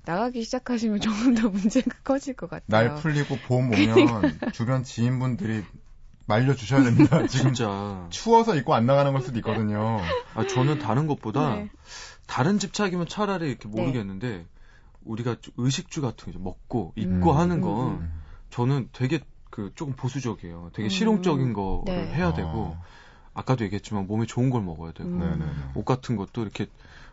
나가기 0.05 0.45
시작하시면 0.45 1.01
조금 1.01 1.35
더 1.35 1.49
문제가 1.49 1.91
커질 2.05 2.35
것 2.35 2.49
같아요. 2.49 2.65
날 2.67 2.95
풀리고 2.97 3.37
봄 3.47 3.71
오면 3.73 4.39
주변 4.53 4.85
지인분들이 4.85 5.65
말려주셔야 6.27 6.83
됩니다. 6.83 7.27
지금 7.27 7.53
진짜 7.55 8.07
추워서 8.11 8.57
입고 8.57 8.75
안 8.75 8.87
나가는 8.87 9.13
걸 9.13 9.23
수도 9.23 9.39
있거든요. 9.39 10.01
아 10.35 10.47
저는 10.47 10.79
다른 10.79 11.07
것보다 11.07 11.57
네. 11.57 11.71
다른 12.27 12.59
집착이면 12.59 13.07
차라리 13.09 13.49
이렇게 13.49 13.69
네. 13.69 13.81
모르겠는데 13.81 14.29
네. 14.29 14.47
우리가 15.05 15.37
의식주 15.57 16.03
같은 16.03 16.33
거 16.33 16.39
먹고 16.39 16.93
입고 16.97 17.33
음, 17.33 17.37
하는 17.37 17.61
건 17.61 17.87
음, 17.87 17.99
음. 18.01 18.23
저는 18.51 18.89
되게 18.93 19.21
그 19.51 19.73
조금 19.75 19.95
보수적이에요. 19.95 20.71
되게 20.73 20.87
음. 20.87 20.91
실용적인 20.91 21.53
거를 21.53 21.85
네. 21.87 22.13
해야 22.15 22.35
되고 22.35 22.77
아. 22.79 22.85
아까도 23.37 23.65
얘기했지만 23.65 24.07
몸에 24.07 24.25
좋은 24.27 24.51
걸 24.51 24.63
먹어야 24.63 24.93
되고 24.93 25.09
음. 25.11 25.73
옷 25.75 25.85
같은 25.85 26.17
것도 26.17 26.43
이렇게 26.43 26.67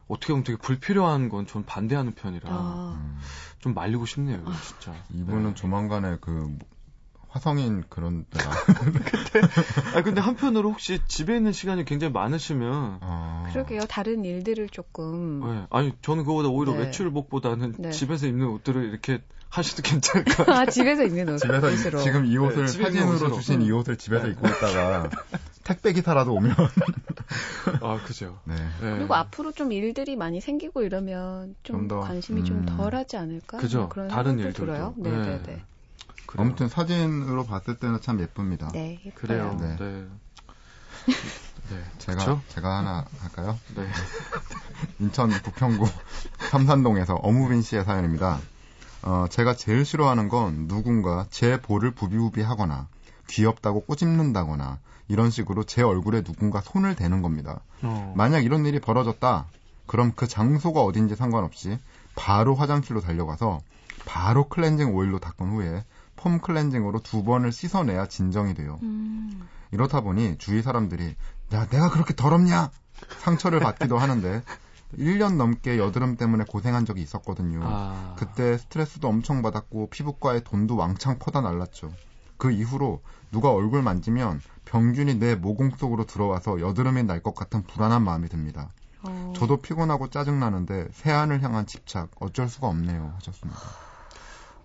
어떻게 0.07 0.33
보면 0.33 0.43
되게 0.43 0.57
불필요한 0.57 1.29
건 1.29 1.45
전 1.45 1.65
반대하는 1.65 2.13
편이라 2.13 2.49
아. 2.49 3.17
좀 3.59 3.73
말리고 3.73 4.05
싶네요, 4.05 4.43
진짜. 4.65 4.93
이분은 5.13 5.49
네. 5.49 5.53
조만간에 5.53 6.17
그 6.21 6.57
화성인 7.29 7.83
그런 7.89 8.25
데가. 8.29 8.49
근데, 8.75 9.47
아, 9.95 10.01
근데 10.03 10.21
한편으로 10.21 10.71
혹시 10.71 10.99
집에 11.07 11.35
있는 11.35 11.51
시간이 11.51 11.83
굉장히 11.85 12.13
많으시면. 12.13 12.99
아... 13.01 13.49
그러게요. 13.51 13.81
다른 13.89 14.23
일들을 14.23 14.69
조금. 14.69 15.39
네. 15.41 15.65
아니, 15.71 15.93
저는 16.01 16.23
그거보다 16.23 16.49
오히려 16.49 16.73
네. 16.73 16.79
외출복보다는 16.85 17.75
네. 17.79 17.91
집에서 17.91 18.27
입는 18.27 18.47
옷들을 18.47 18.83
이렇게 18.89 19.21
하셔도 19.49 19.81
괜찮을 19.81 20.25
것 20.25 20.37
같아요. 20.37 20.57
아, 20.57 20.65
집에서 20.65 21.03
입는 21.03 21.29
옷. 21.29 21.37
집에서 21.37 21.67
옷으로. 21.67 21.99
지금 22.01 22.25
이 22.25 22.37
옷을 22.37 22.65
네, 22.65 22.83
사진으로 22.83 23.33
주신 23.33 23.61
이 23.61 23.71
옷을 23.71 23.97
집에서 23.97 24.25
네. 24.25 24.31
입고 24.31 24.47
있다가 24.47 25.09
택배 25.63 25.93
기사라도 25.93 26.33
오면. 26.33 26.55
아, 27.81 27.99
그죠. 28.05 28.39
네. 28.43 28.55
네. 28.55 28.91
그리고 28.97 29.15
앞으로 29.15 29.51
좀 29.51 29.71
일들이 29.71 30.15
많이 30.15 30.41
생기고 30.41 30.81
이러면 30.81 31.55
좀, 31.63 31.87
좀 31.87 32.01
관심이 32.01 32.41
음... 32.41 32.45
좀 32.45 32.65
덜하지 32.65 33.17
않을까? 33.17 33.57
그죠. 33.57 33.79
뭐 33.79 33.89
그런 33.89 34.07
다른 34.07 34.39
일들 34.39 34.53
들어요. 34.53 34.93
네, 34.97 35.09
네, 35.09 35.41
네. 35.43 35.63
그래요. 36.25 36.45
아무튼 36.47 36.67
사진으로 36.67 37.45
봤을 37.45 37.75
때는 37.75 38.01
참 38.01 38.19
예쁩니다. 38.19 38.69
네, 38.73 38.99
예뻐요. 39.05 39.13
그래요. 39.15 39.57
네. 39.59 39.75
네. 39.77 40.05
네. 41.69 41.83
제가 41.97 42.17
그쵸? 42.17 42.41
제가 42.49 42.77
하나 42.79 43.05
할까요? 43.19 43.57
네. 43.75 43.87
인천 44.99 45.29
부평구 45.29 45.85
삼산동에서 46.51 47.15
어무빈 47.15 47.61
씨의 47.61 47.85
사연입니다. 47.85 48.39
어, 49.03 49.25
제가 49.29 49.55
제일 49.55 49.85
싫어하는 49.85 50.29
건 50.29 50.67
누군가 50.67 51.25
제 51.29 51.59
볼을 51.61 51.91
부비부비하거나 51.91 52.87
귀엽다고 53.27 53.81
꼬집는다거나 53.81 54.79
이런 55.07 55.29
식으로 55.29 55.63
제 55.63 55.81
얼굴에 55.81 56.21
누군가 56.21 56.61
손을 56.61 56.95
대는 56.95 57.21
겁니다. 57.21 57.61
어. 57.81 58.13
만약 58.15 58.43
이런 58.43 58.65
일이 58.65 58.79
벌어졌다. 58.79 59.47
그럼 59.85 60.13
그 60.15 60.27
장소가 60.27 60.81
어딘지 60.81 61.15
상관없이 61.15 61.77
바로 62.15 62.55
화장실로 62.55 63.01
달려가서 63.01 63.61
바로 64.05 64.47
클렌징 64.47 64.95
오일로 64.95 65.19
닦은 65.19 65.51
후에 65.51 65.83
폼 66.15 66.39
클렌징으로 66.39 66.99
두 66.99 67.23
번을 67.23 67.51
씻어내야 67.51 68.07
진정이 68.07 68.53
돼요. 68.53 68.79
음. 68.83 69.47
이렇다 69.71 70.01
보니 70.01 70.37
주위 70.37 70.61
사람들이 70.61 71.15
야 71.53 71.67
내가 71.67 71.89
그렇게 71.89 72.15
더럽냐 72.15 72.71
상처를 73.19 73.59
받기도 73.59 73.97
하는데 73.97 74.43
1년 74.97 75.37
넘게 75.37 75.79
여드름 75.79 76.17
때문에 76.17 76.45
고생한 76.47 76.85
적이 76.85 77.01
있었거든요. 77.01 77.61
아. 77.63 78.15
그때 78.17 78.57
스트레스도 78.57 79.07
엄청 79.07 79.41
받았고 79.41 79.89
피부과에 79.89 80.41
돈도 80.41 80.75
왕창 80.75 81.17
퍼다 81.19 81.41
날랐죠. 81.41 81.91
그 82.37 82.51
이후로 82.51 83.01
누가 83.31 83.51
얼굴 83.51 83.81
만지면 83.81 84.41
병균이 84.73 85.19
내 85.19 85.35
모공 85.35 85.69
속으로 85.69 86.05
들어와서 86.07 86.59
여드름이 86.59 87.03
날 87.03 87.21
것 87.21 87.35
같은 87.35 87.61
불안한 87.61 88.03
마음이 88.03 88.27
듭니다. 88.27 88.71
어. 89.03 89.33
저도 89.37 89.57
피곤하고 89.57 90.09
짜증나는데 90.09 90.87
세안을 90.93 91.43
향한 91.43 91.67
집착 91.67 92.09
어쩔 92.19 92.49
수가 92.49 92.67
없네요 92.67 93.13
하셨습니다. 93.17 93.59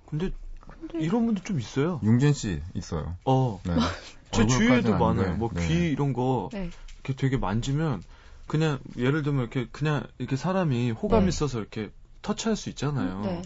근데, 0.07 0.33
근데... 0.61 0.99
이런 1.01 1.27
분들 1.27 1.45
좀 1.45 1.61
있어요. 1.61 2.01
융진 2.03 2.33
씨 2.33 2.63
있어요. 2.73 3.17
어. 3.27 3.61
네. 3.65 3.75
제 4.33 4.47
주위에도 4.47 4.97
많아요. 4.97 5.35
뭐귀 5.37 5.57
네. 5.57 5.91
이런 5.91 6.15
거 6.15 6.49
네. 6.53 6.71
이렇게 7.05 7.15
되게 7.15 7.37
만지면 7.37 8.03
그냥 8.47 8.79
예를 8.97 9.23
들면 9.23 9.43
이렇게 9.43 9.69
그냥 9.71 10.07
이렇게 10.17 10.37
사람이 10.37 10.91
호감 10.93 11.25
네. 11.25 11.29
있어서 11.29 11.59
이렇게 11.59 11.91
터치할 12.23 12.57
수 12.57 12.71
있잖아요. 12.71 13.21
네. 13.21 13.43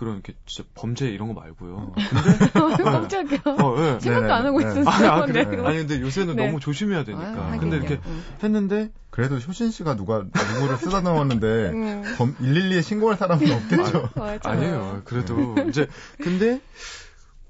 그런 0.00 0.14
이렇게 0.14 0.32
진짜 0.46 0.66
범죄 0.74 1.10
이런 1.10 1.28
거 1.28 1.34
말고요. 1.38 1.74
어. 1.74 1.94
근데 1.94 2.82
깜짝이야. 2.84 3.40
어, 3.44 3.78
네. 3.78 4.00
생각도 4.00 4.32
안 4.32 4.46
하고 4.46 4.58
네. 4.58 4.64
있었어요. 4.64 4.88
아니, 4.88 5.06
아, 5.06 5.26
그래. 5.26 5.42
아니 5.42 5.76
근데 5.76 6.00
요새는 6.00 6.36
네. 6.36 6.46
너무 6.46 6.58
조심해야 6.58 7.04
되니까. 7.04 7.52
아, 7.52 7.58
근데 7.58 7.76
이렇게 7.76 8.00
응. 8.06 8.22
했는데 8.42 8.90
그래도 9.10 9.36
효신 9.36 9.70
씨가 9.70 9.96
누가 9.96 10.24
누구를 10.54 10.78
쓰다 10.78 11.02
넣었는데 11.02 11.46
음. 11.76 12.02
112에 12.16 12.82
신고할 12.82 13.18
사람은 13.18 13.52
없겠죠. 13.52 14.08
아, 14.14 14.38
아니에요. 14.42 15.02
그래도 15.04 15.54
이제 15.68 15.86
근데 16.22 16.62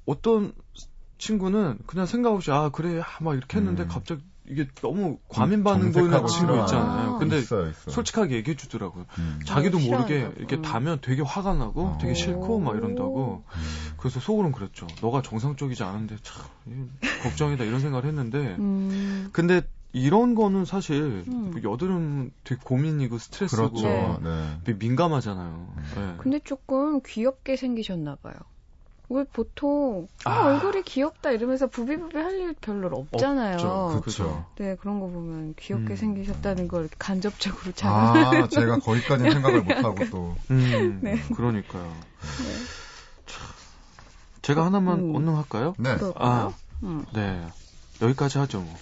어떤 0.05 0.53
친구는 1.19 1.79
그냥 1.87 2.07
생각 2.07 2.33
없이 2.33 2.51
아 2.51 2.71
그래 2.71 3.01
막 3.21 3.37
이렇게 3.37 3.59
했는데 3.59 3.85
음. 3.85 3.89
갑자기 3.89 4.23
이게 4.51 4.67
너무 4.83 5.19
과민 5.29 5.63
반응 5.63 5.93
보이는 5.93 6.27
친구 6.27 6.59
있잖아요. 6.61 7.15
아, 7.15 7.19
근데 7.19 7.39
있어, 7.39 7.69
있어. 7.69 7.91
솔직하게 7.91 8.35
얘기해 8.37 8.57
주더라고요. 8.57 9.07
음. 9.19 9.41
자기도 9.47 9.79
모르게 9.79 10.29
이렇게 10.37 10.57
음. 10.57 10.63
다면 10.63 10.99
되게 11.01 11.23
화가 11.23 11.55
나고 11.55 11.83
어. 11.83 11.99
되게 12.01 12.15
싫고 12.15 12.59
막 12.59 12.77
이런다고. 12.77 13.45
음. 13.47 13.95
그래서 13.97 14.19
속으로는 14.19 14.53
그랬죠. 14.53 14.89
너가 15.01 15.23
정상적이지 15.23 15.85
않은데 15.85 16.17
참 16.23 16.91
걱정이다 17.23 17.65
이런 17.65 17.81
생각을 17.81 18.07
했는데 18.07 18.57
음. 18.59 19.29
근데 19.33 19.63
이런 19.93 20.35
거는 20.35 20.65
사실 20.65 21.25
음. 21.29 21.61
여드름 21.63 22.33
되게 22.45 22.61
고민이고 22.63 23.19
스트레스고 23.19 23.71
그렇죠. 23.71 24.21
네. 24.23 24.75
민감하잖아요. 24.75 25.75
네. 25.97 26.15
근데 26.19 26.39
조금 26.41 27.01
귀엽게 27.03 27.57
생기셨나 27.57 28.17
봐요. 28.17 28.35
왜 29.11 29.25
보통 29.25 30.07
아. 30.25 30.31
아. 30.31 30.47
얼굴이 30.47 30.83
귀엽다 30.85 31.33
이러면서 31.33 31.67
부비부비 31.67 32.17
할 32.17 32.31
일 32.41 32.55
별로 32.61 32.89
없잖아요. 33.13 34.01
그렇죠. 34.03 34.47
네 34.57 34.77
그런 34.81 35.01
거 35.01 35.09
보면 35.09 35.55
귀엽게 35.59 35.95
음. 35.95 35.97
생기셨다는 35.97 36.69
걸 36.69 36.89
간접적으로 36.99 37.73
잘. 37.73 37.91
아 37.93 38.47
제가 38.49 38.79
거기까지는 38.79 39.33
생각을 39.35 39.63
못 39.63 39.73
하고 39.85 39.97
또. 40.11 40.37
음, 40.51 41.01
네. 41.03 41.21
그러니까요. 41.35 41.83
네. 42.39 43.33
제가 44.43 44.65
하나만 44.65 45.01
음. 45.01 45.17
언능할까요? 45.17 45.75
네. 45.79 45.97
아, 46.15 46.53
음. 46.83 47.05
네. 47.13 47.47
여기까지 48.01 48.39
하죠. 48.39 48.61
뭐. 48.61 48.75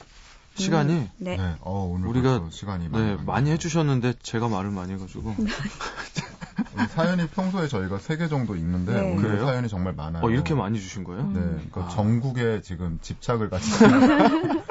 시간이 0.55 0.93
음, 0.93 1.11
네. 1.18 1.37
네. 1.37 1.55
어, 1.61 1.91
오늘 1.93 2.09
우리가 2.09 2.49
시간이 2.51 2.89
네, 2.89 2.91
많이, 2.91 3.24
많이 3.24 3.51
해주셨는데 3.53 4.14
제가 4.22 4.49
말을 4.49 4.70
많이 4.70 4.93
해가지고 4.93 5.35
사연이 6.87 7.26
평소에 7.29 7.68
저희가 7.68 7.99
세 7.99 8.16
개 8.16 8.29
정도 8.29 8.55
있는데 8.57 8.93
네. 8.95 9.01
오늘 9.12 9.22
그래요? 9.31 9.45
사연이 9.47 9.68
정말 9.68 9.93
많아요. 9.95 10.24
어, 10.24 10.31
이렇게 10.31 10.55
많이 10.55 10.81
주신 10.81 11.05
거예요? 11.05 11.22
네, 11.29 11.41
그러니까 11.41 11.85
아. 11.85 11.89
전국에 11.89 12.61
지금 12.62 12.99
집착을 13.03 13.51
가진 13.51 13.72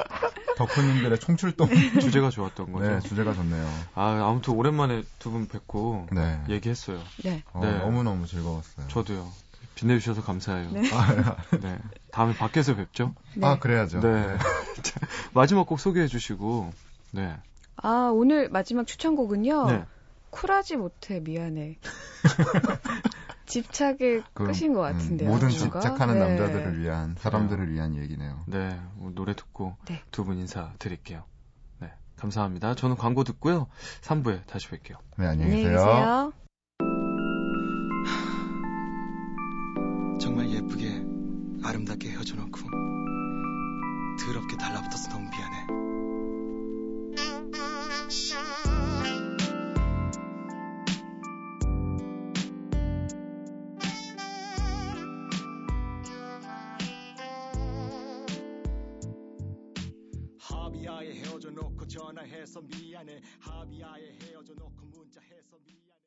덕후님들의 0.57 1.19
총출동 1.19 1.69
주제가 2.01 2.29
좋았던 2.29 2.71
거죠. 2.71 2.85
네, 2.89 2.99
주제가 3.01 3.33
좋네요. 3.33 3.65
아, 3.95 4.25
아무튼 4.27 4.53
오랜만에 4.55 5.03
두 5.19 5.31
분 5.31 5.47
뵙고 5.47 6.07
네. 6.11 6.39
얘기했어요. 6.49 6.99
네. 7.23 7.43
어, 7.53 7.59
네. 7.61 7.77
너무 7.79 8.01
너무 8.03 8.25
즐거웠어요. 8.25 8.87
저도요. 8.87 9.27
빛내주셔서 9.75 10.23
감사해요. 10.23 10.71
네. 10.71 10.89
아, 10.93 11.35
네. 11.61 11.77
다음에 12.11 12.33
밖에서 12.33 12.75
뵙죠. 12.75 13.13
네. 13.35 13.45
아, 13.45 13.59
그래야죠. 13.59 13.99
네. 13.99 14.37
마지막 15.33 15.67
곡 15.67 15.79
소개해 15.79 16.07
주시고, 16.07 16.71
네. 17.11 17.35
아, 17.83 18.09
오늘 18.11 18.49
마지막 18.49 18.87
추천곡은요. 18.87 19.65
네. 19.69 19.85
쿨하지 20.29 20.77
못해, 20.77 21.19
미안해. 21.19 21.79
집착의 23.47 24.23
그, 24.33 24.43
끝인 24.45 24.73
것 24.73 24.85
음, 24.87 24.93
같은데요. 24.93 25.29
음, 25.29 25.31
모든 25.33 25.49
집착하는 25.49 26.15
네. 26.15 26.19
남자들을 26.19 26.79
위한, 26.79 27.15
사람들을 27.17 27.71
위한 27.71 27.95
얘기네요. 27.95 28.43
네. 28.45 28.77
노래 29.15 29.33
듣고 29.33 29.77
네. 29.87 30.01
두분 30.11 30.37
인사 30.37 30.73
드릴게요. 30.79 31.23
네. 31.79 31.91
감사합니다. 32.17 32.75
저는 32.75 32.97
광고 32.97 33.23
듣고요. 33.23 33.67
3부에 34.01 34.45
다시 34.47 34.67
뵐게요. 34.67 34.97
네, 35.17 35.27
안녕히 35.27 35.63
계세요. 35.63 35.79
안녕히 35.79 36.33
계세요. 36.33 36.33
정말 40.19 40.49
예쁘게 40.51 41.05
아름답게 41.63 42.09
헤어져 42.09 42.35
놓고 42.35 42.59
더럽게 44.19 44.57
달라붙어서 44.57 45.09
너무 45.09 45.29
미안해. 45.29 45.67
미안해. 62.97 63.21
하비아에 63.39 64.17
헤어져 64.23 64.53
놓고 64.55 64.85
문자해서 64.87 65.57
미안해 65.59 65.86